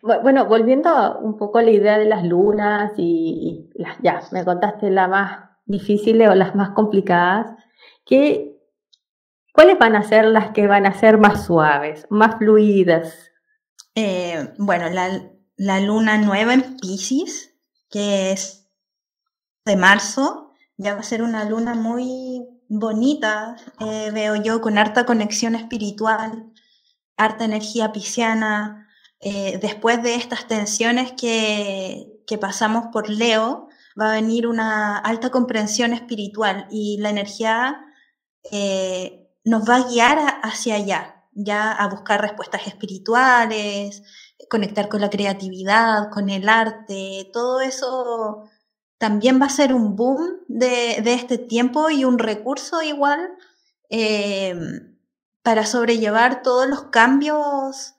bueno, 0.00 0.46
volviendo 0.46 1.18
un 1.18 1.36
poco 1.36 1.58
a 1.58 1.62
la 1.62 1.72
idea 1.72 1.98
de 1.98 2.06
las 2.06 2.24
lunas 2.24 2.92
y, 2.96 3.70
las, 3.74 3.98
ya, 4.02 4.20
me 4.32 4.44
contaste 4.44 4.90
las 4.90 5.10
más 5.10 5.50
difíciles 5.66 6.30
o 6.30 6.34
las 6.34 6.54
más 6.54 6.70
complicadas, 6.70 7.54
¿qué, 8.06 8.56
¿cuáles 9.52 9.78
van 9.78 9.96
a 9.96 10.02
ser 10.02 10.24
las 10.24 10.52
que 10.52 10.66
van 10.66 10.86
a 10.86 10.98
ser 10.98 11.18
más 11.18 11.44
suaves, 11.44 12.06
más 12.08 12.36
fluidas? 12.38 13.32
Eh, 13.94 14.54
bueno, 14.56 14.88
la, 14.88 15.30
la 15.56 15.80
luna 15.80 16.16
nueva 16.16 16.54
en 16.54 16.76
Pisces, 16.78 17.54
que 17.90 18.32
es 18.32 18.70
de 19.66 19.76
marzo, 19.76 20.52
ya 20.78 20.94
va 20.94 21.00
a 21.00 21.04
ser 21.04 21.22
una 21.22 21.44
luna 21.44 21.74
muy 21.74 22.46
bonita, 22.68 23.56
eh, 23.80 24.10
veo 24.12 24.36
yo, 24.36 24.60
con 24.60 24.78
harta 24.78 25.06
conexión 25.06 25.54
espiritual, 25.54 26.52
harta 27.16 27.44
energía 27.44 27.92
pisciana, 27.92 28.88
eh, 29.20 29.58
después 29.60 30.02
de 30.02 30.14
estas 30.14 30.46
tensiones 30.46 31.12
que, 31.12 32.12
pasamos 32.40 32.86
por 32.92 33.08
Leo, 33.08 33.68
va 33.98 34.10
a 34.10 34.14
venir 34.14 34.46
una 34.46 34.98
alta 34.98 35.30
comprensión 35.30 35.92
espiritual 35.92 36.66
y 36.70 36.98
la 36.98 37.10
energía 37.10 37.82
eh, 38.52 39.28
nos 39.44 39.68
va 39.68 39.76
a 39.76 39.88
guiar 39.88 40.18
hacia 40.42 40.76
allá, 40.76 41.24
ya 41.32 41.72
a 41.72 41.88
buscar 41.88 42.20
respuestas 42.20 42.66
espirituales, 42.66 44.02
conectar 44.48 44.88
con 44.88 45.00
la 45.00 45.10
creatividad, 45.10 46.10
con 46.10 46.30
el 46.30 46.48
arte, 46.48 47.30
todo 47.32 47.60
eso 47.60 48.48
también 48.98 49.40
va 49.40 49.46
a 49.46 49.50
ser 49.50 49.74
un 49.74 49.96
boom 49.96 50.40
de, 50.48 50.96
este 51.04 51.38
tiempo 51.38 51.90
y 51.90 52.04
un 52.04 52.18
recurso 52.18 52.82
igual 52.82 53.30
eh, 53.90 54.54
para 55.42 55.66
sobrellevar 55.66 56.42
todos 56.42 56.66
los 56.68 56.84
cambios 56.84 57.94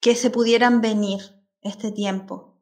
que 0.00 0.14
se 0.16 0.30
pudieran 0.30 0.80
venir 0.80 1.20
este 1.62 1.92
tiempo. 1.92 2.60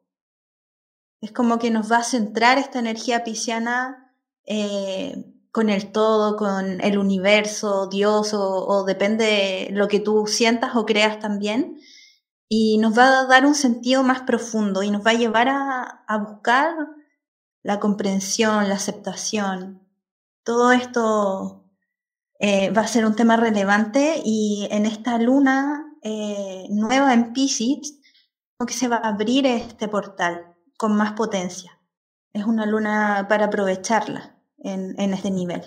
Es 1.21 1.31
como 1.31 1.59
que 1.59 1.71
nos 1.71 1.91
va 1.91 1.97
a 1.97 2.03
centrar 2.03 2.57
esta 2.57 2.79
energía 2.79 3.23
pisciana 3.23 4.13
eh, 4.45 5.33
con 5.51 5.69
el 5.69 5.91
todo, 5.91 6.37
con 6.37 6.81
el 6.81 6.97
universo, 6.97 7.87
Dios, 7.87 8.33
o, 8.33 8.83
depende 8.85 9.25
de 9.25 9.69
lo 9.71 9.87
que 9.87 9.99
tú 9.99 10.27
sientas 10.27 10.75
o 10.75 10.85
creas 10.85 11.19
también. 11.19 11.79
Y 12.47 12.77
nos 12.79 12.97
va 12.97 13.21
a 13.21 13.25
dar 13.25 13.45
un 13.45 13.55
sentido 13.55 14.03
más 14.03 14.21
profundo 14.21 14.83
y 14.83 14.91
nos 14.91 15.05
va 15.05 15.11
a 15.11 15.15
llevar 15.15 15.49
a, 15.49 16.03
a 16.07 16.17
buscar 16.17 16.73
la 17.63 17.79
comprensión, 17.79 18.69
la 18.69 18.75
aceptación. 18.75 19.87
Todo 20.43 20.71
esto 20.71 21.65
eh, 22.39 22.71
va 22.71 22.83
a 22.83 22.87
ser 22.87 23.05
un 23.05 23.15
tema 23.15 23.35
relevante 23.37 24.21
y 24.23 24.67
en 24.71 24.85
esta 24.85 25.17
luna 25.17 25.85
eh, 26.01 26.67
nueva 26.69 27.13
en 27.13 27.33
Pisces, 27.33 27.99
que 28.65 28.73
se 28.73 28.87
va 28.87 28.97
a 28.97 29.09
abrir 29.09 29.45
este 29.45 29.87
portal 29.87 30.55
con 30.77 30.95
más 30.95 31.13
potencia. 31.13 31.79
Es 32.33 32.45
una 32.45 32.65
luna 32.65 33.27
para 33.29 33.45
aprovecharla 33.45 34.38
en, 34.63 34.99
en 34.99 35.13
este 35.13 35.31
nivel. 35.31 35.61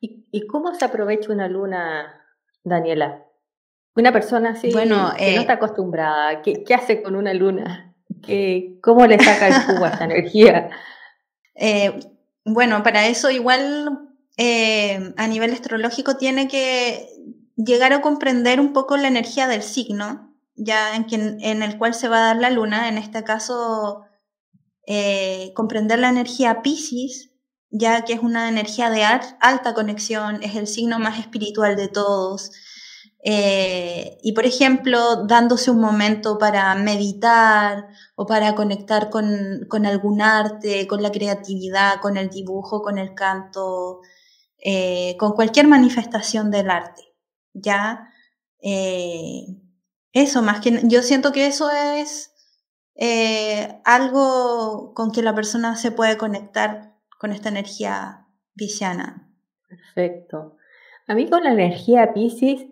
¿Y, 0.00 0.46
cómo 0.46 0.74
se 0.74 0.84
aprovecha 0.84 1.32
una 1.32 1.48
luna, 1.48 2.24
Daniela? 2.64 3.26
Una 3.94 4.12
persona 4.12 4.50
así 4.50 4.72
bueno, 4.72 5.12
que 5.16 5.24
no 5.24 5.32
eh, 5.32 5.36
está 5.36 5.54
acostumbrada, 5.54 6.40
¿qué, 6.40 6.64
¿qué, 6.64 6.74
hace 6.74 7.02
con 7.02 7.16
una 7.16 7.34
luna? 7.34 7.94
¿Qué, 8.22 8.78
¿Cómo 8.82 9.06
le 9.06 9.18
saca 9.18 9.48
el 9.48 9.54
jugo 9.62 9.84
a 9.84 9.90
esta 9.90 10.04
energía? 10.06 10.70
bueno, 12.46 12.82
para 12.82 13.06
eso 13.06 13.30
igual 13.30 14.08
eh, 14.38 15.12
a 15.18 15.26
nivel 15.26 15.52
astrológico 15.52 16.16
tiene 16.16 16.48
que 16.48 17.06
llegar 17.56 17.92
a 17.92 18.00
comprender 18.00 18.58
un 18.58 18.72
poco 18.72 18.96
la 18.96 19.08
energía 19.08 19.46
del 19.46 19.62
signo, 19.62 20.34
ya 20.54 20.96
en, 20.96 21.06
en 21.42 21.62
el 21.62 21.76
cual 21.76 21.92
se 21.92 22.08
va 22.08 22.18
a 22.18 22.26
dar 22.28 22.36
la 22.36 22.48
luna, 22.48 22.88
en 22.88 22.96
este 22.96 23.22
caso 23.22 24.06
eh, 24.86 25.52
comprender 25.54 25.98
la 25.98 26.08
energía 26.08 26.62
Pisces, 26.62 27.29
ya 27.70 28.04
que 28.04 28.14
es 28.14 28.20
una 28.20 28.48
energía 28.48 28.90
de 28.90 29.04
alta 29.04 29.74
conexión, 29.74 30.42
es 30.42 30.56
el 30.56 30.66
signo 30.66 30.98
más 30.98 31.18
espiritual 31.18 31.76
de 31.76 31.88
todos. 31.88 32.50
Eh, 33.22 34.18
y 34.22 34.32
por 34.32 34.46
ejemplo, 34.46 35.26
dándose 35.26 35.70
un 35.70 35.80
momento 35.80 36.38
para 36.38 36.74
meditar 36.74 37.88
o 38.16 38.26
para 38.26 38.54
conectar 38.54 39.10
con, 39.10 39.66
con 39.68 39.86
algún 39.86 40.22
arte, 40.22 40.86
con 40.86 41.02
la 41.02 41.12
creatividad, 41.12 42.00
con 42.00 42.16
el 42.16 42.30
dibujo, 42.30 42.82
con 42.82 42.98
el 42.98 43.14
canto, 43.14 44.00
eh, 44.58 45.16
con 45.18 45.32
cualquier 45.32 45.66
manifestación 45.68 46.50
del 46.50 46.70
arte. 46.70 47.02
Ya, 47.52 48.10
eh, 48.62 49.46
eso 50.12 50.42
más 50.42 50.60
que 50.60 50.80
yo 50.84 51.02
siento 51.02 51.32
que 51.32 51.46
eso 51.46 51.70
es 51.70 52.28
algo 53.84 54.92
con 54.94 55.10
que 55.10 55.22
la 55.22 55.34
persona 55.34 55.76
se 55.76 55.90
puede 55.90 56.18
conectar 56.18 56.89
con 57.20 57.32
esta 57.32 57.50
energía 57.50 58.26
pisciana. 58.56 59.28
Perfecto. 59.68 60.56
A 61.06 61.14
mí 61.14 61.28
con 61.28 61.44
la 61.44 61.52
energía 61.52 62.14
piscis 62.14 62.64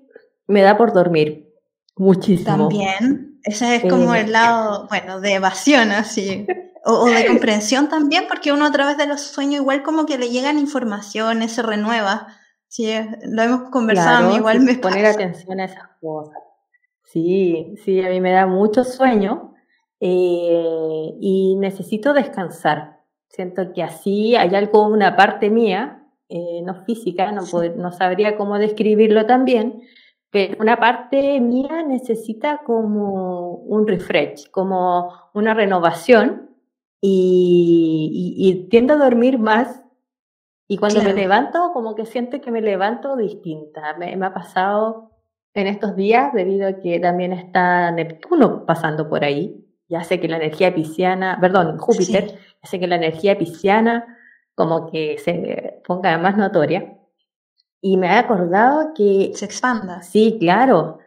me 0.47 0.63
da 0.63 0.79
por 0.79 0.95
dormir 0.95 1.53
muchísimo. 1.97 2.57
También, 2.57 3.41
ese 3.45 3.77
es 3.77 3.83
como 3.83 4.15
el 4.15 4.33
lado, 4.33 4.89
bueno, 4.89 5.21
de 5.21 5.35
evasión 5.35 5.93
así. 5.93 6.47
O, 6.83 7.05
de 7.11 7.27
comprensión 7.27 7.91
también, 7.91 8.25
porque 8.27 8.51
uno 8.51 8.65
a 8.65 8.73
través 8.73 8.97
de 8.97 9.07
los 9.07 9.21
sueños 9.21 9.61
igual 9.61 9.83
como 9.83 10.07
que 10.07 10.17
le 10.17 10.31
llegan 10.31 10.59
informaciones, 10.59 11.53
se 11.53 11.63
renueva. 11.63 12.29
Sí, 12.69 12.91
lo 13.25 13.43
hemos 13.43 13.69
conversado, 13.69 14.35
igual 14.35 14.61
me 14.61 14.77
poner 14.77 15.05
atención 15.05 15.61
a 15.61 15.67
esas 15.67 15.89
cosas. 16.01 16.39
Sí, 17.05 17.75
sí, 17.85 18.01
a 18.01 18.09
mí 18.09 18.23
me 18.23 18.33
da 18.33 18.47
mucho 18.47 18.83
sueño 18.83 19.53
eh, 20.01 21.11
y 21.21 21.57
necesito 21.57 22.15
descansar. 22.15 22.98
Siento 23.29 23.73
que 23.73 23.83
así 23.83 24.37
hay 24.37 24.55
algo, 24.55 24.87
una 24.87 25.17
parte 25.17 25.51
mía, 25.51 26.07
eh, 26.29 26.63
no 26.65 26.85
física, 26.85 27.33
no, 27.33 27.43
no 27.77 27.93
sabría 27.93 28.37
cómo 28.37 28.59
describirlo 28.59 29.27
también, 29.27 29.83
pero 30.31 30.57
una 30.61 30.79
parte 30.79 31.41
mía 31.41 31.83
necesita 31.87 32.63
como 32.65 33.55
un 33.55 33.87
refresh, 33.87 34.51
como 34.51 35.13
una 35.33 35.55
renovación 35.55 36.51
y, 37.01 38.35
y, 38.37 38.69
tiendo 38.69 38.95
a 38.95 38.99
dormir 38.99 39.39
más 39.39 39.83
y 40.67 40.77
cuando 40.77 41.03
me 41.03 41.15
levanto 41.15 41.71
como 41.73 41.95
que 41.95 42.05
siento 42.05 42.41
que 42.43 42.51
me 42.51 42.61
levanto 42.61 43.17
distinta. 43.17 43.97
Me, 43.97 44.13
ha 44.13 44.35
pasado 44.35 45.13
en 45.55 45.67
estos 45.67 45.97
días 45.97 46.33
debido 46.35 46.69
a 46.69 46.75
que 46.75 47.01
también 47.01 47.33
está 47.33 47.91
Neptuno 47.91 48.67
pasando 48.67 49.09
por 49.09 49.25
ahí. 49.25 49.65
Ya 49.89 50.05
sé 50.05 50.21
que 50.21 50.29
la 50.29 50.37
energía 50.37 50.75
pisciana, 50.75 51.39
perdón, 51.41 51.79
Júpiter, 51.79 52.39
ya 52.63 52.71
sé 52.71 52.79
que 52.79 52.87
la 52.87 52.97
energía 52.97 53.39
pisciana 53.39 54.17
como 54.55 54.91
que 54.91 55.19
se 55.19 55.81
ponga 55.87 56.19
más 56.19 56.37
notoria. 56.37 56.99
Y 57.81 57.97
me 57.97 58.09
he 58.09 58.19
acordado 58.19 58.93
que... 58.95 59.33
Se 59.35 59.45
expanda. 59.45 60.03
Sí, 60.03 60.37
claro. 60.41 60.99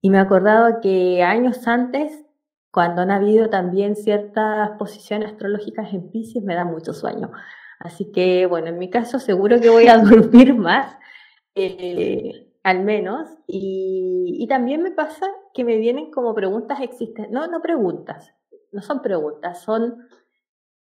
Y 0.00 0.10
me 0.10 0.18
he 0.18 0.20
acordado 0.20 0.80
que 0.80 1.22
años 1.22 1.66
antes 1.66 2.24
cuando 2.70 3.02
han 3.02 3.10
habido 3.10 3.50
también 3.50 3.96
ciertas 3.96 4.70
posiciones 4.78 5.32
astrológicas 5.32 5.92
en 5.92 6.10
Pisces, 6.10 6.42
me 6.42 6.54
da 6.54 6.64
mucho 6.64 6.92
sueño. 6.92 7.32
Así 7.78 8.12
que, 8.12 8.46
bueno, 8.46 8.68
en 8.68 8.78
mi 8.78 8.90
caso 8.90 9.18
seguro 9.18 9.60
que 9.60 9.70
voy 9.70 9.88
a 9.88 9.98
dormir 9.98 10.54
más, 10.54 10.96
eh, 11.54 12.48
al 12.62 12.84
menos. 12.84 13.28
Y, 13.46 14.46
también 14.48 14.82
me 14.82 14.90
pasa 14.90 15.26
que 15.54 15.64
me 15.64 15.76
vienen 15.76 16.10
como 16.10 16.34
preguntas 16.34 16.80
existentes, 16.80 17.30
no, 17.30 17.46
no 17.46 17.60
preguntas, 17.60 18.34
no 18.72 18.82
son 18.82 19.02
preguntas, 19.02 19.62
son 19.62 20.08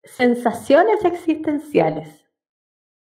sensaciones 0.04 1.04
existenciales. 1.06 2.26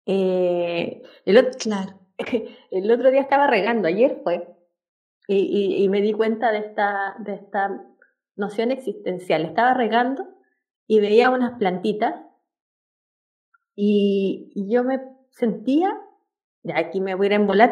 Eh, 0.07 1.03
el, 1.25 1.39
otro, 1.39 1.53
claro. 1.59 2.01
el 2.71 2.91
otro 2.91 3.11
día 3.11 3.21
estaba 3.21 3.47
regando, 3.47 3.89
ayer 3.89 4.21
fue, 4.23 4.49
y, 5.29 5.85
y, 5.85 5.89
me 5.89 6.01
di 6.01 6.13
cuenta 6.13 6.51
de 6.51 6.59
esta, 6.59 7.15
de 7.21 7.35
esta 7.35 7.81
noción 8.35 8.73
existencial. 8.73 9.45
Estaba 9.45 9.73
regando 9.73 10.27
y 10.87 11.01
veía 11.01 11.31
unas 11.31 11.59
plantitas 11.59 12.17
y, 13.75 14.53
yo 14.69 14.85
me 14.85 15.01
sentía, 15.31 15.99
ya 16.63 16.79
aquí 16.79 17.01
me 17.01 17.15
voy 17.15 17.27
a 17.27 17.29
ir 17.29 17.33
en 17.35 17.47
bola 17.47 17.71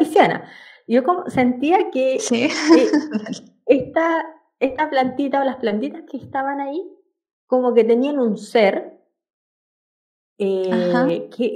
yo 0.87 1.05
como 1.05 1.29
sentía 1.31 1.91
que 1.93 2.19
¿Sí? 2.19 2.45
Eh, 2.45 2.51
esta, 3.71 4.27
esta 4.59 4.91
plantita 4.91 5.41
o 5.41 5.45
las 5.45 5.57
plantitas 5.57 6.03
que 6.11 6.17
estaban 6.17 6.61
ahí 6.61 6.83
como 7.47 7.73
que 7.73 7.85
tenían 7.85 8.19
un 8.19 8.37
ser 8.37 8.99
eh, 10.39 11.29
que 11.37 11.53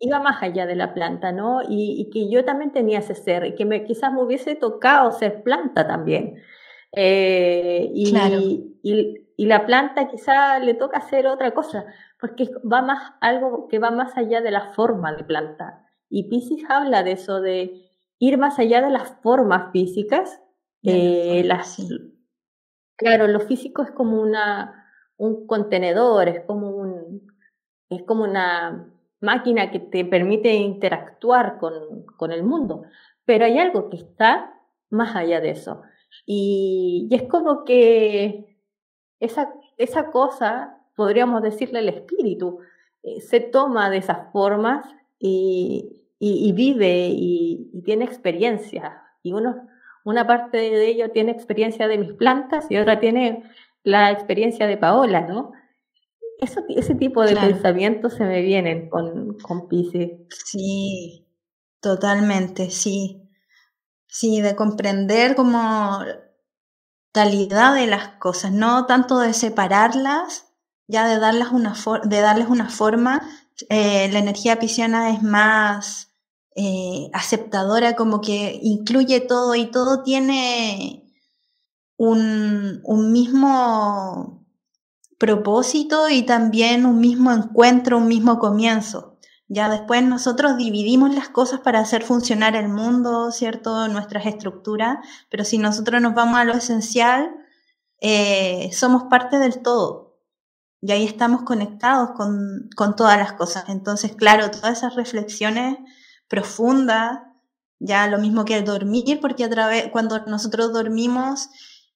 iba 0.00 0.20
más 0.20 0.42
allá 0.42 0.64
de 0.64 0.76
la 0.76 0.94
planta, 0.94 1.32
¿no? 1.32 1.60
Y, 1.68 2.08
que 2.12 2.30
yo 2.30 2.44
también 2.44 2.70
tenía 2.70 3.00
ese 3.00 3.14
ser, 3.14 3.44
y 3.44 3.54
que 3.54 3.64
me, 3.64 3.84
quizás 3.84 4.12
me 4.12 4.22
hubiese 4.22 4.54
tocado 4.54 5.10
ser 5.10 5.42
planta 5.42 5.86
también. 5.86 6.36
Eh, 6.92 7.90
y, 7.92 8.14
y, 8.82 9.46
la 9.46 9.66
planta 9.66 10.08
quizá 10.08 10.58
le 10.60 10.74
toca 10.74 10.98
hacer 10.98 11.26
otra 11.26 11.50
cosa, 11.52 11.86
porque 12.20 12.48
va 12.70 12.80
más, 12.80 13.12
algo 13.20 13.68
que 13.68 13.78
va 13.78 13.90
más 13.90 14.16
allá 14.16 14.40
de 14.40 14.52
la 14.52 14.72
forma 14.72 15.12
de 15.14 15.24
planta. 15.24 15.84
Y 16.08 16.28
Pisces 16.28 16.62
habla 16.68 17.02
de 17.02 17.12
eso, 17.12 17.40
de 17.40 17.90
ir 18.20 18.38
más 18.38 18.58
allá 18.58 18.80
de 18.80 18.90
las 18.90 19.20
formas 19.20 19.72
físicas. 19.72 20.40
Eh, 20.82 21.42
las, 21.44 21.76
claro, 22.96 23.26
lo 23.26 23.40
físico 23.40 23.82
es 23.82 23.90
como 23.90 24.20
una, 24.20 24.86
un 25.16 25.46
contenedor, 25.46 26.28
es 26.28 26.40
como, 26.44 26.70
un, 26.70 27.32
es 27.90 28.02
como 28.04 28.24
una 28.24 28.88
máquina 29.20 29.70
que 29.70 29.80
te 29.80 30.04
permite 30.04 30.54
interactuar 30.54 31.58
con, 31.58 32.04
con 32.16 32.32
el 32.32 32.44
mundo, 32.44 32.82
pero 33.24 33.44
hay 33.44 33.58
algo 33.58 33.90
que 33.90 33.96
está 33.96 34.54
más 34.90 35.16
allá 35.16 35.40
de 35.40 35.50
eso. 35.50 35.82
Y, 36.26 37.08
es 37.10 37.24
como 37.24 37.64
que 37.64 38.58
esa, 39.20 39.52
esa 39.76 40.10
cosa, 40.10 40.78
podríamos 40.96 41.42
decirle 41.42 41.80
el 41.80 41.88
espíritu, 41.88 42.60
eh, 43.02 43.20
se 43.20 43.40
toma 43.40 43.90
de 43.90 43.98
esas 43.98 44.30
formas 44.32 44.86
y, 45.18 46.06
y, 46.18 46.52
vive 46.52 47.08
y, 47.10 47.82
tiene 47.84 48.04
experiencia. 48.04 49.02
Y 49.22 49.32
uno, 49.32 49.68
una 50.08 50.26
parte 50.26 50.56
de 50.56 50.88
ello 50.88 51.10
tiene 51.10 51.32
experiencia 51.32 51.86
de 51.86 51.98
mis 51.98 52.14
plantas 52.14 52.64
y 52.70 52.78
otra 52.78 52.98
tiene 52.98 53.42
la 53.82 54.10
experiencia 54.10 54.66
de 54.66 54.78
Paola, 54.78 55.20
¿no? 55.20 55.52
Eso, 56.40 56.62
ese 56.70 56.94
tipo 56.94 57.22
de 57.22 57.36
pensamientos 57.36 58.14
se 58.14 58.24
me 58.24 58.40
vienen 58.40 58.88
con, 58.88 59.36
con 59.38 59.68
Pisces. 59.68 60.12
Sí, 60.46 61.26
totalmente, 61.80 62.70
sí. 62.70 63.28
Sí, 64.06 64.40
de 64.40 64.56
comprender 64.56 65.34
como 65.34 65.98
calidad 67.12 67.74
de 67.74 67.86
las 67.86 68.08
cosas, 68.18 68.50
no 68.50 68.86
tanto 68.86 69.18
de 69.18 69.34
separarlas, 69.34 70.54
ya 70.86 71.06
de 71.06 71.18
darles 71.18 71.48
una, 71.48 71.74
de 72.04 72.20
darles 72.22 72.48
una 72.48 72.70
forma. 72.70 73.20
Eh, 73.68 74.08
la 74.10 74.20
energía 74.20 74.58
pisciana 74.58 75.10
es 75.10 75.22
más 75.22 76.07
eh, 76.60 77.08
aceptadora, 77.12 77.94
como 77.94 78.20
que 78.20 78.58
incluye 78.64 79.20
todo 79.20 79.54
y 79.54 79.66
todo 79.66 80.02
tiene 80.02 81.08
un, 81.96 82.80
un 82.82 83.12
mismo 83.12 84.44
propósito 85.18 86.08
y 86.08 86.22
también 86.22 86.84
un 86.84 86.98
mismo 86.98 87.30
encuentro, 87.30 87.98
un 87.98 88.08
mismo 88.08 88.40
comienzo. 88.40 89.20
Ya 89.46 89.68
después 89.68 90.02
nosotros 90.02 90.56
dividimos 90.56 91.14
las 91.14 91.28
cosas 91.28 91.60
para 91.60 91.78
hacer 91.78 92.02
funcionar 92.02 92.56
el 92.56 92.68
mundo, 92.68 93.30
¿cierto? 93.30 93.86
Nuestras 93.86 94.26
estructuras, 94.26 94.98
pero 95.30 95.44
si 95.44 95.58
nosotros 95.58 96.02
nos 96.02 96.14
vamos 96.14 96.40
a 96.40 96.44
lo 96.44 96.54
esencial, 96.54 97.36
eh, 98.00 98.68
somos 98.72 99.04
parte 99.04 99.38
del 99.38 99.62
todo. 99.62 100.18
Y 100.80 100.90
ahí 100.90 101.04
estamos 101.04 101.42
conectados 101.42 102.10
con, 102.16 102.68
con 102.74 102.96
todas 102.96 103.16
las 103.16 103.34
cosas. 103.34 103.68
Entonces, 103.68 104.16
claro, 104.16 104.50
todas 104.50 104.78
esas 104.78 104.96
reflexiones 104.96 105.78
profundas, 106.28 107.20
ya 107.80 108.06
lo 108.06 108.18
mismo 108.18 108.44
que 108.44 108.56
el 108.56 108.64
dormir, 108.64 109.20
porque 109.20 109.44
a 109.44 109.50
través, 109.50 109.88
cuando 109.90 110.18
nosotros 110.26 110.72
dormimos, 110.72 111.48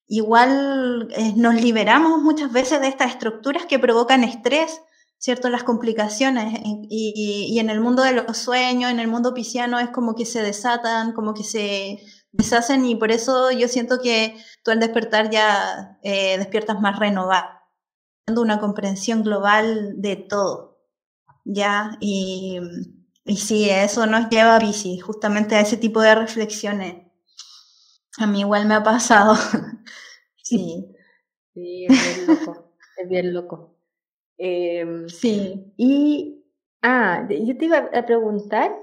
igual 0.07 1.09
eh, 1.17 1.33
nos 1.37 1.55
liberamos 1.55 2.23
muchas 2.23 2.53
veces 2.53 2.81
de 2.81 2.89
estas 2.89 3.13
estructuras 3.13 3.67
que 3.67 3.79
provocan 3.79 4.25
estrés 4.25 4.81
¿cierto? 5.23 5.49
Las 5.51 5.63
complicaciones. 5.63 6.61
Y, 6.65 7.57
en 7.61 7.71
el 7.71 7.81
mundo 7.81 8.03
de 8.03 8.13
los 8.13 8.37
sueños, 8.37 8.91
en 8.91 8.99
el 8.99 9.07
mundo 9.07 9.35
pisciano, 9.35 9.79
es 9.79 9.89
como 9.91 10.17
que 10.17 10.27
se 10.27 10.43
desatan, 10.43 11.13
como 11.13 11.33
que 11.33 11.45
se 11.45 12.01
deshacen 12.33 12.85
y 12.85 12.97
por 12.97 13.13
eso 13.13 13.53
yo 13.53 13.69
siento 13.69 14.01
que 14.03 14.37
tú 14.65 14.73
al 14.73 14.81
despertar 14.81 15.31
ya 15.31 15.99
eh, 16.03 16.39
despiertas 16.39 16.81
más 16.81 16.99
renovado, 16.99 17.51
una 18.37 18.59
comprensión 18.59 19.23
global 19.23 19.95
de 20.01 20.17
todo, 20.17 20.81
¿ya? 21.45 21.97
Y, 22.01 22.59
y 23.25 23.37
sí, 23.37 23.69
eso 23.71 24.07
nos 24.07 24.29
lleva 24.29 24.57
a 24.57 24.61
Piscis, 24.61 25.03
justamente 25.03 25.55
a 25.55 25.61
ese 25.61 25.77
tipo 25.77 26.01
de 26.01 26.15
reflexiones. 26.15 27.07
A 28.19 28.27
mí 28.27 28.41
igual 28.41 28.67
me 28.67 28.75
ha 28.75 28.83
pasado. 28.83 29.35
sí. 30.43 30.89
Sí, 31.55 31.87
es 31.87 32.27
bien 32.27 32.27
loco, 32.27 32.73
es 32.97 33.09
bien 33.09 33.35
loco. 33.35 33.77
Em, 34.39 35.09
sí. 35.09 35.73
Y, 35.77 36.45
ah, 36.83 37.27
yo 37.29 37.57
te 37.57 37.65
iba 37.67 37.79
a 37.79 38.07
preguntar 38.07 38.75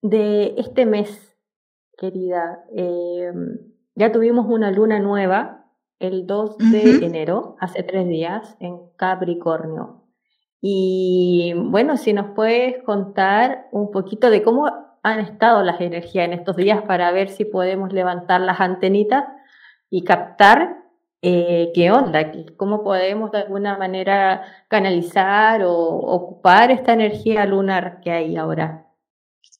de 0.00 0.54
este 0.56 0.86
mes, 0.86 1.36
querida. 1.98 2.64
Em, 2.74 3.58
ya 3.94 4.10
tuvimos 4.10 4.46
una 4.48 4.70
luna 4.70 5.00
nueva 5.00 5.70
el 5.98 6.26
2 6.26 6.58
de 6.58 7.04
enero, 7.06 7.56
hace 7.60 7.82
tres 7.82 8.08
días, 8.08 8.56
en 8.58 8.78
Capricornio. 8.96 10.01
Y 10.64 11.54
bueno, 11.56 11.96
si 11.96 12.12
nos 12.12 12.34
puedes 12.36 12.82
contar 12.84 13.66
un 13.72 13.90
poquito 13.90 14.30
de 14.30 14.44
cómo 14.44 14.70
han 15.02 15.18
estado 15.18 15.64
las 15.64 15.80
energías 15.80 16.26
en 16.26 16.34
estos 16.34 16.54
días 16.54 16.82
para 16.82 17.10
ver 17.10 17.30
si 17.30 17.44
podemos 17.44 17.92
levantar 17.92 18.40
las 18.40 18.60
antenitas 18.60 19.24
y 19.90 20.04
captar 20.04 20.76
eh, 21.20 21.72
qué 21.74 21.90
onda, 21.90 22.30
cómo 22.56 22.84
podemos 22.84 23.32
de 23.32 23.38
alguna 23.38 23.76
manera 23.76 24.42
canalizar 24.68 25.64
o 25.64 25.72
ocupar 25.74 26.70
esta 26.70 26.92
energía 26.92 27.44
lunar 27.44 28.00
que 28.00 28.12
hay 28.12 28.36
ahora. 28.36 28.86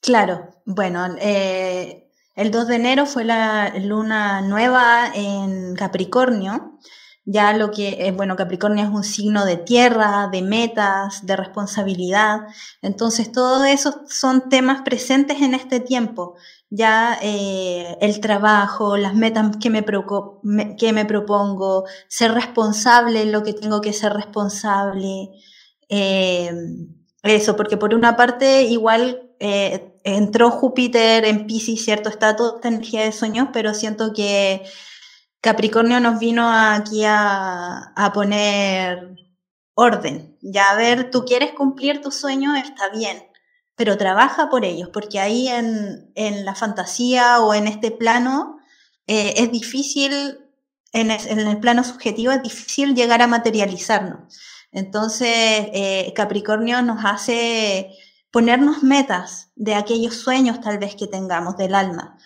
Claro, 0.01 0.51
bueno, 0.65 1.05
eh, 1.21 2.11
el 2.37 2.53
2 2.53 2.69
de 2.69 2.77
enero 2.77 3.07
fue 3.07 3.25
la 3.25 3.73
luna 3.81 4.41
nueva 4.41 5.07
en 5.15 5.75
Capricornio 5.75 6.79
ya 7.25 7.53
lo 7.57 7.71
que, 7.71 8.09
es, 8.09 8.17
bueno, 8.17 8.35
Capricornio 8.37 8.85
es 8.85 8.91
un 8.91 9.05
signo 9.05 9.45
de 9.45 9.57
tierra, 9.57 10.29
de 10.33 10.43
metas, 10.43 11.25
de 11.25 11.37
responsabilidad. 11.37 12.41
Entonces, 12.83 13.31
todo 13.31 13.65
eso 13.65 14.03
son 14.09 14.49
temas 14.49 14.83
presentes 14.83 15.41
en 15.41 15.55
este 15.55 15.79
tiempo. 15.79 16.35
Ya 16.69 17.19
eh, 17.23 17.97
el 18.01 18.21
trabajo, 18.21 18.97
las 18.97 19.15
metas 19.15 19.57
que 19.59 19.71
me, 19.71 19.85
que 20.77 20.93
me 20.93 21.05
propongo, 21.05 21.85
ser 22.09 22.33
responsable 22.33 23.27
lo 23.27 23.43
que 23.45 23.53
tengo 23.53 23.81
que 23.81 23.93
ser 23.93 24.15
responsable. 24.15 25.31
Eh, 25.89 26.51
eso, 27.23 27.55
porque 27.55 27.77
por 27.77 27.95
una 27.95 28.17
parte, 28.17 28.63
igual 28.65 29.31
eh, 29.39 29.93
entró 30.03 30.51
Júpiter 30.51 31.25
en 31.25 31.47
Pisces, 31.47 31.85
¿cierto? 31.85 32.09
Está 32.09 32.35
toda 32.35 32.57
esta 32.57 32.69
energía 32.69 33.05
de 33.05 33.13
sueños, 33.13 33.49
pero 33.53 33.75
siento 33.75 34.13
que 34.13 34.65
Capricornio 35.43 35.99
nos 35.99 36.21
vino 36.21 36.49
aquí 36.49 37.03
a, 37.05 38.11
poner 38.15 39.17
orden. 39.75 40.39
Ya 40.41 40.71
a 40.71 40.77
ver, 40.77 41.11
tú 41.11 41.25
quieres 41.25 41.51
cumplir 41.53 42.01
tu 42.01 42.13
sueño, 42.13 42.55
está 42.55 42.91
bien, 42.91 43.25
pero 43.75 43.99
trabaja 43.99 44.49
por 44.49 44.65
ellos, 44.65 44.91
porque 44.93 45.19
ahí 45.19 45.49
en, 45.49 46.45
la 46.45 46.55
fantasía 46.55 47.41
o 47.41 47.55
en 47.55 47.67
este 47.67 47.91
plano 47.91 48.61
eh, 49.09 49.35
es 49.39 49.51
difícil, 49.51 50.39
en 50.93 51.11
el, 51.11 51.59
plano 51.59 51.83
subjetivo 51.83 52.31
es 52.31 52.43
difícil 52.43 52.95
llegar 52.95 53.21
a 53.21 53.27
materializarnos. 53.27 54.39
Entonces, 54.71 55.29
eh, 55.29 56.13
Capricornio 56.15 56.83
nos 56.83 57.05
hace 57.05 57.91
ponernos 58.31 58.85
metas 58.85 59.51
de 59.57 59.75
aquellos 59.75 60.15
sueños 60.15 60.61
tal 60.61 60.79
vez 60.79 60.95
que 60.95 61.09
tengamos 61.09 61.57
del 61.57 61.75
alma 61.75 62.17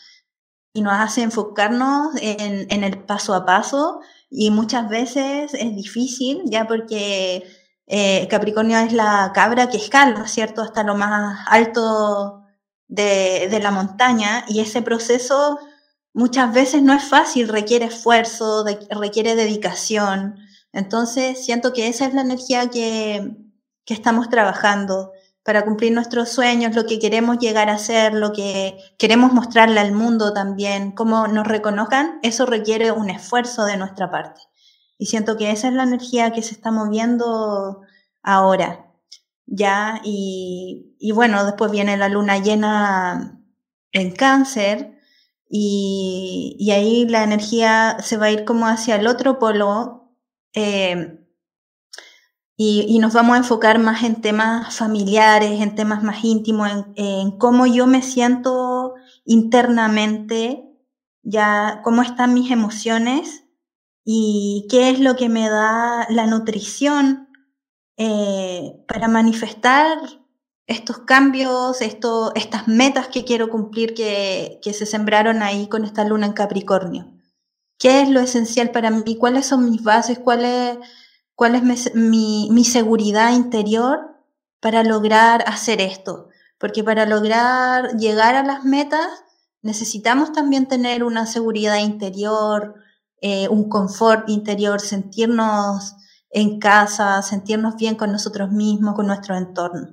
y 0.77 0.83
nos 0.83 0.93
hace 0.93 1.23
enfocarnos 1.23 2.15
en, 2.21 2.85
el 2.85 2.99
paso 2.99 3.35
a 3.35 3.47
paso 3.47 4.01
y 4.29 4.51
muchas 4.51 4.91
veces 4.91 5.55
es 5.55 5.75
difícil 5.75 6.43
ya 6.45 6.67
porque 6.69 7.45
eh, 7.87 8.29
Capricornio 8.29 8.79
es 8.79 8.93
la 8.93 9.33
cabra 9.35 9.71
que 9.71 9.79
escala, 9.79 10.29
¿cierto? 10.29 10.61
Hasta 10.61 10.83
lo 10.83 10.95
más 10.95 11.47
alto 11.49 12.43
de, 12.89 13.49
de, 13.51 13.59
la 13.61 13.71
montaña 13.71 14.45
y 14.49 14.61
ese 14.61 14.83
proceso 14.83 15.59
muchas 16.13 16.53
veces 16.53 16.83
no 16.83 16.93
es 16.93 17.05
fácil, 17.05 17.49
requiere 17.49 17.87
esfuerzo, 17.87 18.67
requiere 18.91 19.35
dedicación. 19.35 20.37
Entonces 20.73 21.43
siento 21.43 21.73
que 21.73 21.89
esa 21.89 22.05
es 22.05 22.13
la 22.13 22.21
energía 22.21 22.69
que, 22.69 23.35
que 23.87 23.95
estamos 23.95 24.29
trabajando 24.29 25.13
para 25.47 25.65
cumplir 25.65 25.93
nuestros 25.93 26.31
sueños, 26.31 26.75
lo 26.75 26.87
que 26.87 26.99
queremos 26.99 27.39
llegar 27.39 27.71
a 27.71 27.79
ser, 27.79 28.15
lo 28.15 28.33
que 28.33 28.77
queremos 28.99 29.33
mostrarle 29.33 29.79
al 29.79 29.93
mundo 29.93 30.33
también, 30.33 30.91
cómo 30.91 31.29
nos 31.29 31.47
reconozcan, 31.47 32.19
eso 32.25 32.47
requiere 32.47 32.91
un 32.91 33.11
esfuerzo 33.11 33.65
de 33.65 33.77
nuestra 33.77 34.11
parte. 34.11 34.41
Y 34.99 35.07
siento 35.07 35.37
que 35.37 35.53
esa 35.53 35.69
es 35.69 35.75
la 35.75 35.85
energía 35.85 36.33
que 36.33 36.43
se 36.43 36.53
está 36.53 36.73
moviendo 36.73 37.83
ahora. 38.25 38.93
Ya, 39.47 40.01
y, 40.03 40.97
y 40.99 41.13
bueno, 41.13 41.45
después 41.45 41.71
viene 41.71 41.97
la 41.97 42.09
luna 42.09 42.39
llena 42.39 43.41
en 43.93 44.11
cáncer, 44.11 44.99
y, 45.49 46.57
y, 46.59 46.73
ahí 46.73 47.07
la 47.07 47.23
energía 47.23 47.99
se 48.01 48.17
va 48.17 48.27
a 48.27 48.31
ir 48.33 48.45
como 48.45 48.67
hacia 48.67 48.97
el 48.97 49.07
otro 49.07 49.39
polo, 49.39 50.13
eh, 50.55 51.16
y, 52.59 52.99
nos 53.01 53.13
vamos 53.13 53.35
a 53.35 53.39
enfocar 53.39 53.79
más 53.79 54.03
en 54.03 54.23
temas 54.23 54.75
familiares, 54.75 55.61
en 55.61 55.75
temas 55.75 56.03
más 56.03 56.25
íntimos, 56.25 56.71
en, 56.95 57.33
cómo 57.33 57.67
yo 57.67 57.87
me 57.87 58.01
siento 58.01 58.95
internamente, 59.27 60.65
ya 61.23 61.83
cómo 61.85 62.01
están 62.01 62.33
mis 62.33 62.51
emociones 62.51 63.45
y 64.05 64.67
qué 64.71 64.89
es 64.89 65.01
lo 65.01 65.17
que 65.17 65.29
me 65.29 65.51
da 65.51 66.07
la 66.09 66.27
nutrición 66.27 67.29
eh, 67.99 68.83
para 68.89 69.09
manifestar 69.09 69.99
estos 70.67 70.99
cambios, 71.01 71.83
esto, 71.83 72.33
estas 72.35 72.69
metas 72.69 73.09
que 73.09 73.25
quiero 73.25 73.51
cumplir 73.51 73.93
que, 73.93 74.61
que 74.63 74.73
se 74.73 74.87
sembraron 74.87 75.43
ahí 75.43 75.69
con 75.69 75.85
esta 75.85 76.05
luna 76.05 76.27
en 76.27 76.33
Capricornio. 76.33 77.13
¿Qué 77.79 78.01
es 78.01 78.09
lo 78.09 78.21
esencial 78.21 78.71
para 78.71 78.91
mí? 78.91 79.17
¿Cuáles 79.19 79.45
son 79.45 79.71
mis 79.71 79.83
bases? 79.83 80.19
¿Cuál 80.19 80.45
es 80.47 80.79
cuál 81.37 81.55
es 81.55 81.95
mi, 81.95 82.49
mi, 82.51 82.65
seguridad 82.65 83.33
interior 83.33 84.17
para 84.59 84.83
lograr 84.83 85.45
hacer 85.47 85.81
esto. 85.81 86.29
Porque 86.59 86.83
para 86.83 87.07
lograr 87.07 87.97
llegar 87.99 88.35
a 88.35 88.43
las 88.43 88.65
metas 88.65 89.07
necesitamos 89.61 90.33
también 90.33 90.67
tener 90.67 91.05
una 91.05 91.27
seguridad 91.27 91.77
interior, 91.77 92.75
eh, 93.21 93.49
un 93.49 93.69
confort 93.69 94.29
interior, 94.29 94.81
sentirnos 94.81 95.95
en 96.31 96.59
casa, 96.59 97.21
sentirnos 97.23 97.77
bien 97.77 97.97
con 97.97 98.13
nosotros 98.13 98.51
mismos, 98.51 98.95
con 98.95 99.07
nuestro 99.07 99.37
entorno. 99.37 99.89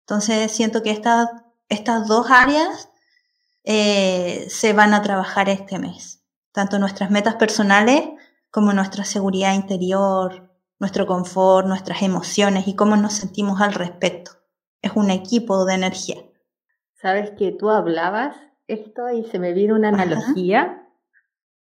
Entonces 0.00 0.50
siento 0.50 0.82
que 0.82 0.90
estas, 0.90 1.28
estas 1.68 2.08
dos 2.08 2.30
áreas 2.30 2.88
eh, 3.62 4.46
se 4.50 4.72
van 4.72 4.94
a 4.94 5.02
trabajar 5.02 5.48
este 5.48 5.78
mes, 5.78 6.22
tanto 6.52 6.78
nuestras 6.78 7.10
metas 7.10 7.36
personales 7.36 8.02
como 8.50 8.72
nuestra 8.72 9.04
seguridad 9.04 9.54
interior, 9.54 10.47
nuestro 10.78 11.06
confort, 11.06 11.66
nuestras 11.66 12.02
emociones 12.02 12.68
y 12.68 12.76
cómo 12.76 12.96
nos 12.96 13.14
sentimos 13.14 13.60
al 13.60 13.74
respecto. 13.74 14.32
Es 14.82 14.92
un 14.94 15.10
equipo 15.10 15.64
de 15.64 15.74
energía. 15.74 16.16
Sabes 16.94 17.30
que 17.32 17.52
tú 17.52 17.70
hablabas 17.70 18.36
esto 18.66 19.08
y 19.10 19.24
se 19.24 19.38
me 19.38 19.52
vino 19.52 19.74
una 19.74 19.88
analogía 19.88 20.88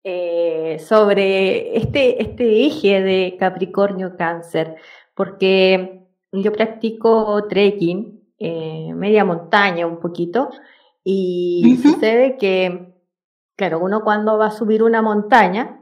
eh, 0.04 0.80
sobre 0.80 1.78
este, 1.78 2.22
este 2.22 2.66
eje 2.66 3.02
de 3.02 3.36
Capricornio 3.40 4.16
Cáncer, 4.18 4.76
porque 5.14 6.08
yo 6.32 6.52
practico 6.52 7.48
trekking, 7.48 8.34
eh, 8.38 8.94
media 8.94 9.26
montaña 9.26 9.88
un 9.88 10.00
poquito, 10.00 10.50
y 11.04 11.80
sucede 11.82 12.38
que, 12.38 12.96
claro, 13.56 13.80
uno 13.80 14.04
cuando 14.04 14.38
va 14.38 14.48
a 14.48 14.52
subir 14.52 14.84
una 14.84 15.02
montaña, 15.02 15.79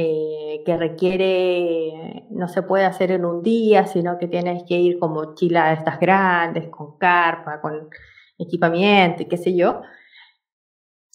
eh, 0.00 0.62
que 0.64 0.76
requiere, 0.76 2.24
no 2.30 2.46
se 2.46 2.62
puede 2.62 2.84
hacer 2.84 3.10
en 3.10 3.24
un 3.24 3.42
día, 3.42 3.84
sino 3.88 4.16
que 4.16 4.28
tienes 4.28 4.62
que 4.62 4.74
ir 4.74 4.96
con 5.00 5.12
mochilas 5.12 5.76
estas 5.76 5.98
grandes, 5.98 6.68
con 6.68 6.96
carpa, 6.98 7.60
con 7.60 7.90
equipamiento 8.38 9.24
y 9.24 9.26
qué 9.26 9.36
sé 9.36 9.56
yo. 9.56 9.82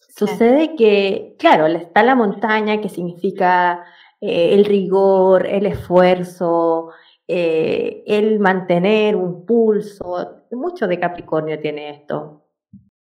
Sucede 0.10 0.76
que, 0.76 1.38
claro, 1.40 1.66
está 1.68 2.04
la 2.04 2.14
montaña, 2.16 2.82
que 2.82 2.90
significa 2.90 3.86
eh, 4.20 4.54
el 4.54 4.66
rigor, 4.66 5.48
el 5.48 5.66
esfuerzo, 5.66 6.90
eh, 7.26 8.04
el 8.06 8.38
mantener 8.40 9.16
un 9.16 9.46
pulso. 9.46 10.44
Mucho 10.52 10.88
de 10.88 11.00
Capricornio 11.00 11.58
tiene 11.58 11.90
esto, 11.90 12.48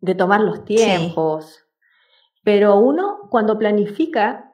de 0.01 0.15
tomar 0.15 0.41
los 0.41 0.65
tiempos. 0.65 1.67
Pero 2.43 2.79
uno, 2.79 3.29
cuando 3.29 3.59
planifica 3.59 4.46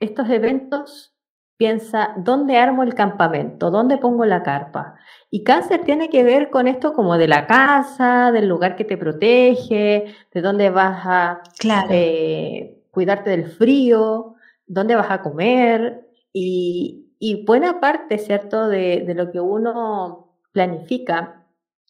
estos 0.00 0.28
eventos, 0.30 1.14
piensa, 1.56 2.14
¿dónde 2.16 2.56
armo 2.56 2.82
el 2.84 2.94
campamento? 2.94 3.70
¿Dónde 3.70 3.98
pongo 3.98 4.24
la 4.24 4.42
carpa? 4.42 4.94
Y 5.30 5.44
cáncer 5.44 5.82
tiene 5.84 6.08
que 6.08 6.22
ver 6.22 6.50
con 6.50 6.68
esto 6.68 6.92
como 6.92 7.18
de 7.18 7.28
la 7.28 7.46
casa, 7.46 8.30
del 8.32 8.48
lugar 8.48 8.76
que 8.76 8.84
te 8.84 8.96
protege, 8.96 10.14
de 10.32 10.40
dónde 10.40 10.70
vas 10.70 11.02
a 11.04 11.42
eh, 11.90 12.82
cuidarte 12.90 13.30
del 13.30 13.46
frío, 13.46 14.36
dónde 14.66 14.94
vas 14.94 15.10
a 15.10 15.22
comer. 15.22 16.08
Y, 16.32 17.12
y 17.18 17.44
buena 17.44 17.80
parte, 17.80 18.18
¿cierto?, 18.18 18.68
de, 18.68 19.04
de 19.06 19.14
lo 19.14 19.30
que 19.32 19.40
uno 19.40 20.34
planifica 20.52 21.44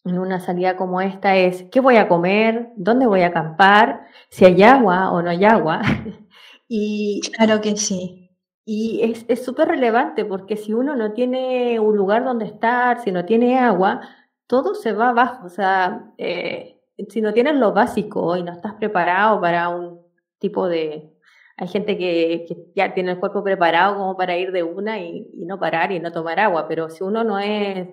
en 0.05 0.17
una 0.17 0.39
salida 0.39 0.75
como 0.77 1.01
esta 1.01 1.35
es 1.35 1.63
qué 1.71 1.79
voy 1.79 1.97
a 1.97 2.07
comer, 2.07 2.71
dónde 2.75 3.05
voy 3.05 3.21
a 3.21 3.27
acampar, 3.27 4.07
si 4.29 4.45
hay 4.45 4.63
agua 4.63 5.11
o 5.11 5.21
no 5.21 5.29
hay 5.29 5.45
agua. 5.45 5.81
y 6.69 7.19
claro 7.35 7.59
que 7.59 7.75
sí. 7.75 8.29
Y 8.63 9.01
es 9.27 9.43
súper 9.43 9.67
relevante 9.69 10.23
porque 10.23 10.55
si 10.55 10.73
uno 10.73 10.95
no 10.95 11.13
tiene 11.13 11.79
un 11.79 11.97
lugar 11.97 12.23
donde 12.23 12.45
estar, 12.45 13.01
si 13.01 13.11
no 13.11 13.25
tiene 13.25 13.57
agua, 13.57 14.01
todo 14.45 14.75
se 14.75 14.93
va 14.93 15.09
abajo. 15.09 15.47
O 15.47 15.49
sea, 15.49 16.11
eh, 16.19 16.79
si 17.09 17.21
no 17.21 17.33
tienes 17.33 17.55
lo 17.55 17.73
básico 17.73 18.37
y 18.37 18.43
no 18.43 18.51
estás 18.51 18.75
preparado 18.75 19.41
para 19.41 19.69
un 19.69 20.01
tipo 20.37 20.67
de... 20.67 21.11
Hay 21.57 21.67
gente 21.67 21.97
que, 21.97 22.45
ya 22.75 22.93
tiene 22.93 23.11
el 23.11 23.19
cuerpo 23.19 23.43
preparado 23.43 23.95
como 23.97 24.15
para 24.15 24.37
ir 24.37 24.51
de 24.51 24.63
una 24.63 24.99
y, 24.99 25.27
no 25.45 25.59
parar 25.59 25.91
y 25.91 25.99
no 25.99 26.11
tomar 26.11 26.39
agua, 26.39 26.67
pero 26.67 26.89
si 26.89 27.03
uno 27.03 27.23
no 27.23 27.39
es 27.39 27.89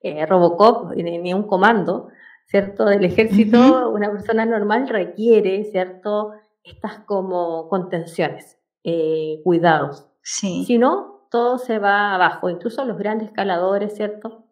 eh, 0.00 0.26
Robocop 0.26 0.94
ni, 0.94 1.34
un 1.34 1.46
comando, 1.46 2.08
¿cierto? 2.46 2.86
Del 2.86 3.04
ejército, 3.04 3.90
una 3.90 4.10
persona 4.10 4.46
normal 4.46 4.88
requiere, 4.88 5.64
¿cierto? 5.64 6.32
Estas 6.64 7.00
como 7.00 7.68
contenciones, 7.68 8.58
eh, 8.82 9.40
cuidados. 9.44 10.08
Si 10.22 10.78
no, 10.78 11.28
todo 11.30 11.58
se 11.58 11.78
va 11.78 12.14
abajo. 12.14 12.48
Incluso 12.48 12.84
los 12.84 12.98
grandes 12.98 13.28
escaladores, 13.28 13.94
¿cierto? 13.94 14.46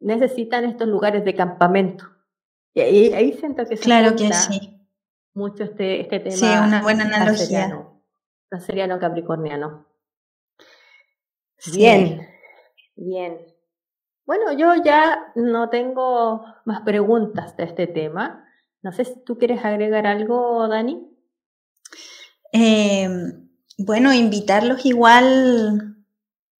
Necesitan 0.00 0.64
estos 0.64 0.88
lugares 0.88 1.24
de 1.24 1.34
campamento. 1.34 2.04
Y 2.74 2.80
ahí, 2.80 3.32
siento 3.34 3.64
que 3.66 3.76
se 3.76 3.84
claro 3.84 4.16
que 4.16 4.32
sí. 4.32 4.80
mucho 5.32 5.62
este, 5.62 6.00
este 6.00 6.18
tema. 6.18 6.36
Sí, 6.36 6.44
una 6.44 6.82
buena 6.82 7.04
analogía. 7.04 7.88
Capricorniano. 9.00 9.86
Bien, 11.72 12.28
bien. 12.96 13.38
Bueno, 14.26 14.52
yo 14.52 14.74
ya 14.82 15.32
no 15.34 15.68
tengo 15.70 16.44
más 16.64 16.80
preguntas 16.82 17.56
de 17.56 17.64
este 17.64 17.86
tema. 17.86 18.48
No 18.82 18.92
sé 18.92 19.04
si 19.04 19.24
tú 19.24 19.38
quieres 19.38 19.64
agregar 19.64 20.06
algo, 20.06 20.66
Dani. 20.68 21.13
Eh, 22.52 23.08
bueno, 23.78 24.12
invitarlos 24.12 24.84
igual 24.86 25.96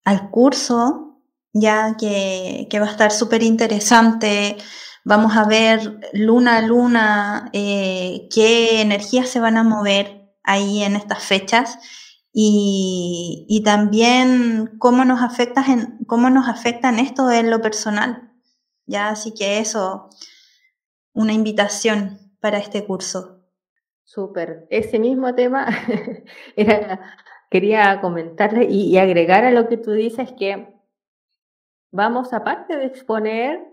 al 0.04 0.30
curso, 0.30 1.20
ya 1.52 1.96
que, 1.98 2.68
va 2.74 2.86
a 2.86 2.90
estar 2.90 3.12
súper 3.12 3.42
interesante. 3.42 4.56
Vamos 5.04 5.36
a 5.36 5.44
ver 5.44 6.00
luna 6.12 6.58
a 6.58 6.62
luna 6.62 7.50
eh, 7.52 8.28
qué 8.34 8.80
energías 8.80 9.28
se 9.28 9.40
van 9.40 9.56
a 9.56 9.62
mover 9.64 10.32
ahí 10.42 10.82
en 10.82 10.96
estas 10.96 11.22
fechas 11.22 11.78
y, 12.32 13.62
también 13.64 14.76
cómo 14.78 15.04
nos, 15.04 15.22
afecta 15.22 15.64
en, 15.68 15.98
cómo 16.06 16.30
nos 16.30 16.48
afectan 16.48 16.98
esto 16.98 17.30
en 17.30 17.50
lo 17.50 17.60
personal. 17.60 18.32
Ya, 18.86 19.08
así 19.08 19.32
que 19.32 19.58
eso, 19.60 20.10
una 21.12 21.32
invitación 21.32 22.18
para 22.40 22.58
este 22.58 22.84
curso. 22.84 23.33
Súper. 24.04 24.66
Ese 24.70 24.98
mismo 24.98 25.34
tema 25.34 25.66
era, 26.56 27.16
quería 27.50 28.00
comentarle 28.00 28.66
y, 28.66 28.96
agregar 28.98 29.44
a 29.44 29.50
lo 29.50 29.68
que 29.68 29.76
tú 29.76 29.92
dices 29.92 30.32
que 30.32 30.74
vamos, 31.90 32.32
aparte 32.32 32.76
de 32.76 32.86
exponer 32.86 33.64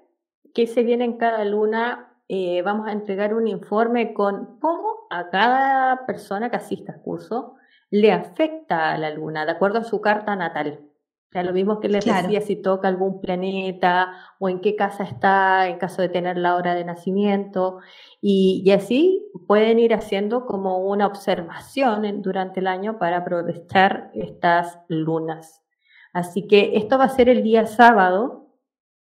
qué 0.53 0.67
se 0.67 0.83
viene 0.83 1.05
en 1.05 1.17
cada 1.17 1.43
luna, 1.45 2.17
eh, 2.29 2.61
vamos 2.61 2.87
a 2.87 2.93
entregar 2.93 3.33
un 3.33 3.47
informe 3.47 4.13
con 4.13 4.59
cómo 4.59 5.07
a 5.09 5.29
cada 5.29 6.05
persona 6.05 6.49
que 6.49 6.57
asista 6.57 6.93
al 6.93 7.01
curso 7.01 7.55
le 7.89 8.13
afecta 8.13 8.91
a 8.91 8.97
la 8.97 9.09
luna, 9.09 9.45
de 9.45 9.51
acuerdo 9.51 9.79
a 9.79 9.83
su 9.83 9.99
carta 9.99 10.35
natal. 10.35 10.90
O 11.31 11.33
sea, 11.33 11.43
lo 11.43 11.53
mismo 11.53 11.79
que 11.79 11.87
les 11.87 12.03
decía 12.03 12.41
si 12.41 12.57
toca 12.57 12.89
algún 12.89 13.21
planeta 13.21 14.11
o 14.37 14.49
en 14.49 14.59
qué 14.59 14.75
casa 14.75 15.05
está 15.05 15.69
en 15.69 15.77
caso 15.77 16.01
de 16.01 16.09
tener 16.09 16.35
la 16.35 16.57
hora 16.57 16.75
de 16.75 16.83
nacimiento. 16.83 17.79
Y, 18.19 18.69
así 18.71 19.31
pueden 19.47 19.79
ir 19.79 19.93
haciendo 19.93 20.45
como 20.45 20.79
una 20.79 21.07
observación 21.07 22.21
durante 22.21 22.59
el 22.59 22.67
año 22.67 22.99
para 22.99 23.19
aprovechar 23.19 24.11
estas 24.13 24.77
lunas. 24.89 25.63
Así 26.11 26.47
que 26.47 26.75
esto 26.75 26.97
va 26.97 27.05
a 27.05 27.15
ser 27.15 27.29
el 27.29 27.43
día 27.43 27.65
sábado 27.65 28.49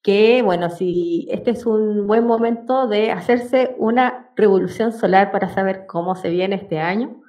que 0.01 0.41
bueno, 0.41 0.71
si 0.71 1.27
este 1.29 1.51
es 1.51 1.67
un 1.67 2.07
buen 2.07 2.25
momento 2.25 2.87
de 2.87 3.11
hacerse 3.11 3.75
una 3.77 4.31
revolución 4.35 4.91
solar 4.91 5.31
para 5.31 5.49
saber 5.49 5.85
cómo 5.85 6.15
se 6.15 6.31
viene 6.31 6.55
este 6.55 6.79
año 6.79 7.21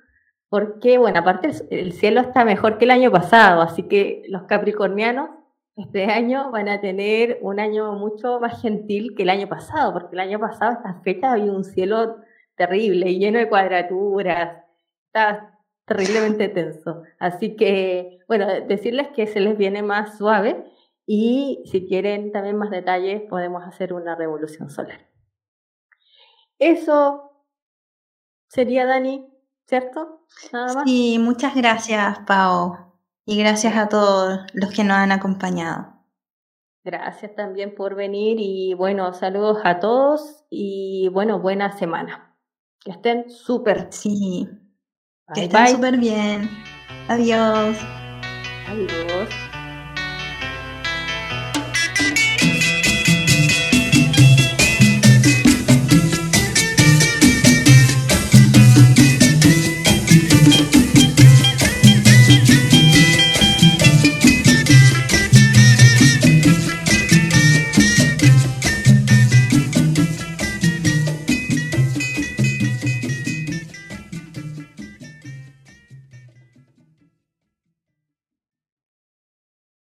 porque, 0.49 0.99
bueno, 0.99 1.21
aparte 1.21 1.51
el 1.71 1.93
cielo 1.93 2.21
está 2.21 2.45
mejor 2.45 2.79
que 2.79 2.85
el 2.85 2.93
año 2.93 3.11
pasado, 3.11 3.63
así 3.63 3.85
que 3.85 4.23
los 4.29 4.45
capricornianos 4.45 5.31
este 5.77 6.05
año 6.13 6.51
van 6.51 6.69
a 6.69 6.81
tener 6.81 7.39
un 7.43 7.61
año 7.61 7.93
mucho 7.93 8.41
más 8.41 8.61
gentil 8.61 9.15
que 9.17 9.23
el 9.25 9.31
año 9.31 9.49
pasado, 9.49 9.93
porque 9.93 10.15
el 10.17 10.21
año 10.21 10.41
pasado, 10.41 10.73
estas 10.73 11.03
fechas, 11.03 11.33
había 11.33 11.53
un 11.53 11.65
cielo 11.65 12.17
terrible, 12.57 13.11
y 13.11 13.19
lleno 13.19 13.39
de 13.39 13.49
cuadraturas, 13.49 14.65
está 15.07 15.61
terriblemente 15.85 16.49
tenso. 16.49 17.03
Así 17.19 17.57
que, 17.57 18.21
bueno, 18.29 18.47
decirles 18.67 19.09
que 19.09 19.27
se 19.27 19.41
les 19.41 19.57
viene 19.59 19.83
más 19.83 20.19
suave 20.19 20.65
y 21.07 21.63
si 21.67 21.87
quieren 21.87 22.33
también 22.33 22.57
más 22.57 22.71
detalles, 22.71 23.23
podemos 23.29 23.63
hacer 23.65 23.93
una 23.93 24.17
revolución 24.17 24.71
solar. 24.71 25.07
Eso 26.59 27.45
sería, 28.49 28.87
Dani, 28.87 29.29
¿cierto? 29.67 30.21
Sí, 30.85 31.19
muchas 31.19 31.55
gracias, 31.55 32.21
Pau. 32.21 32.77
Y 33.25 33.39
gracias 33.39 33.77
a 33.77 33.89
todos 33.89 34.41
los 34.53 34.73
que 34.73 34.85
nos 34.85 34.97
han 34.97 35.13
acompañado. 35.13 35.97
Gracias 36.85 37.35
también 37.35 37.75
por 37.75 37.97
venir 37.97 38.37
y 38.39 38.75
bueno, 38.75 39.13
saludos 39.13 39.59
a 39.65 39.81
todos 39.81 40.45
y 40.49 41.09
bueno, 41.13 41.41
buena 41.41 41.77
semana. 41.77 42.37
Que 42.79 42.93
estén 42.93 43.29
súper. 43.29 43.89
Sí. 43.91 44.49
que 45.35 45.45
estén 45.45 45.67
súper 45.67 45.97
bien. 45.97 46.49
Adiós. 47.09 47.77
Adiós. 48.69 49.46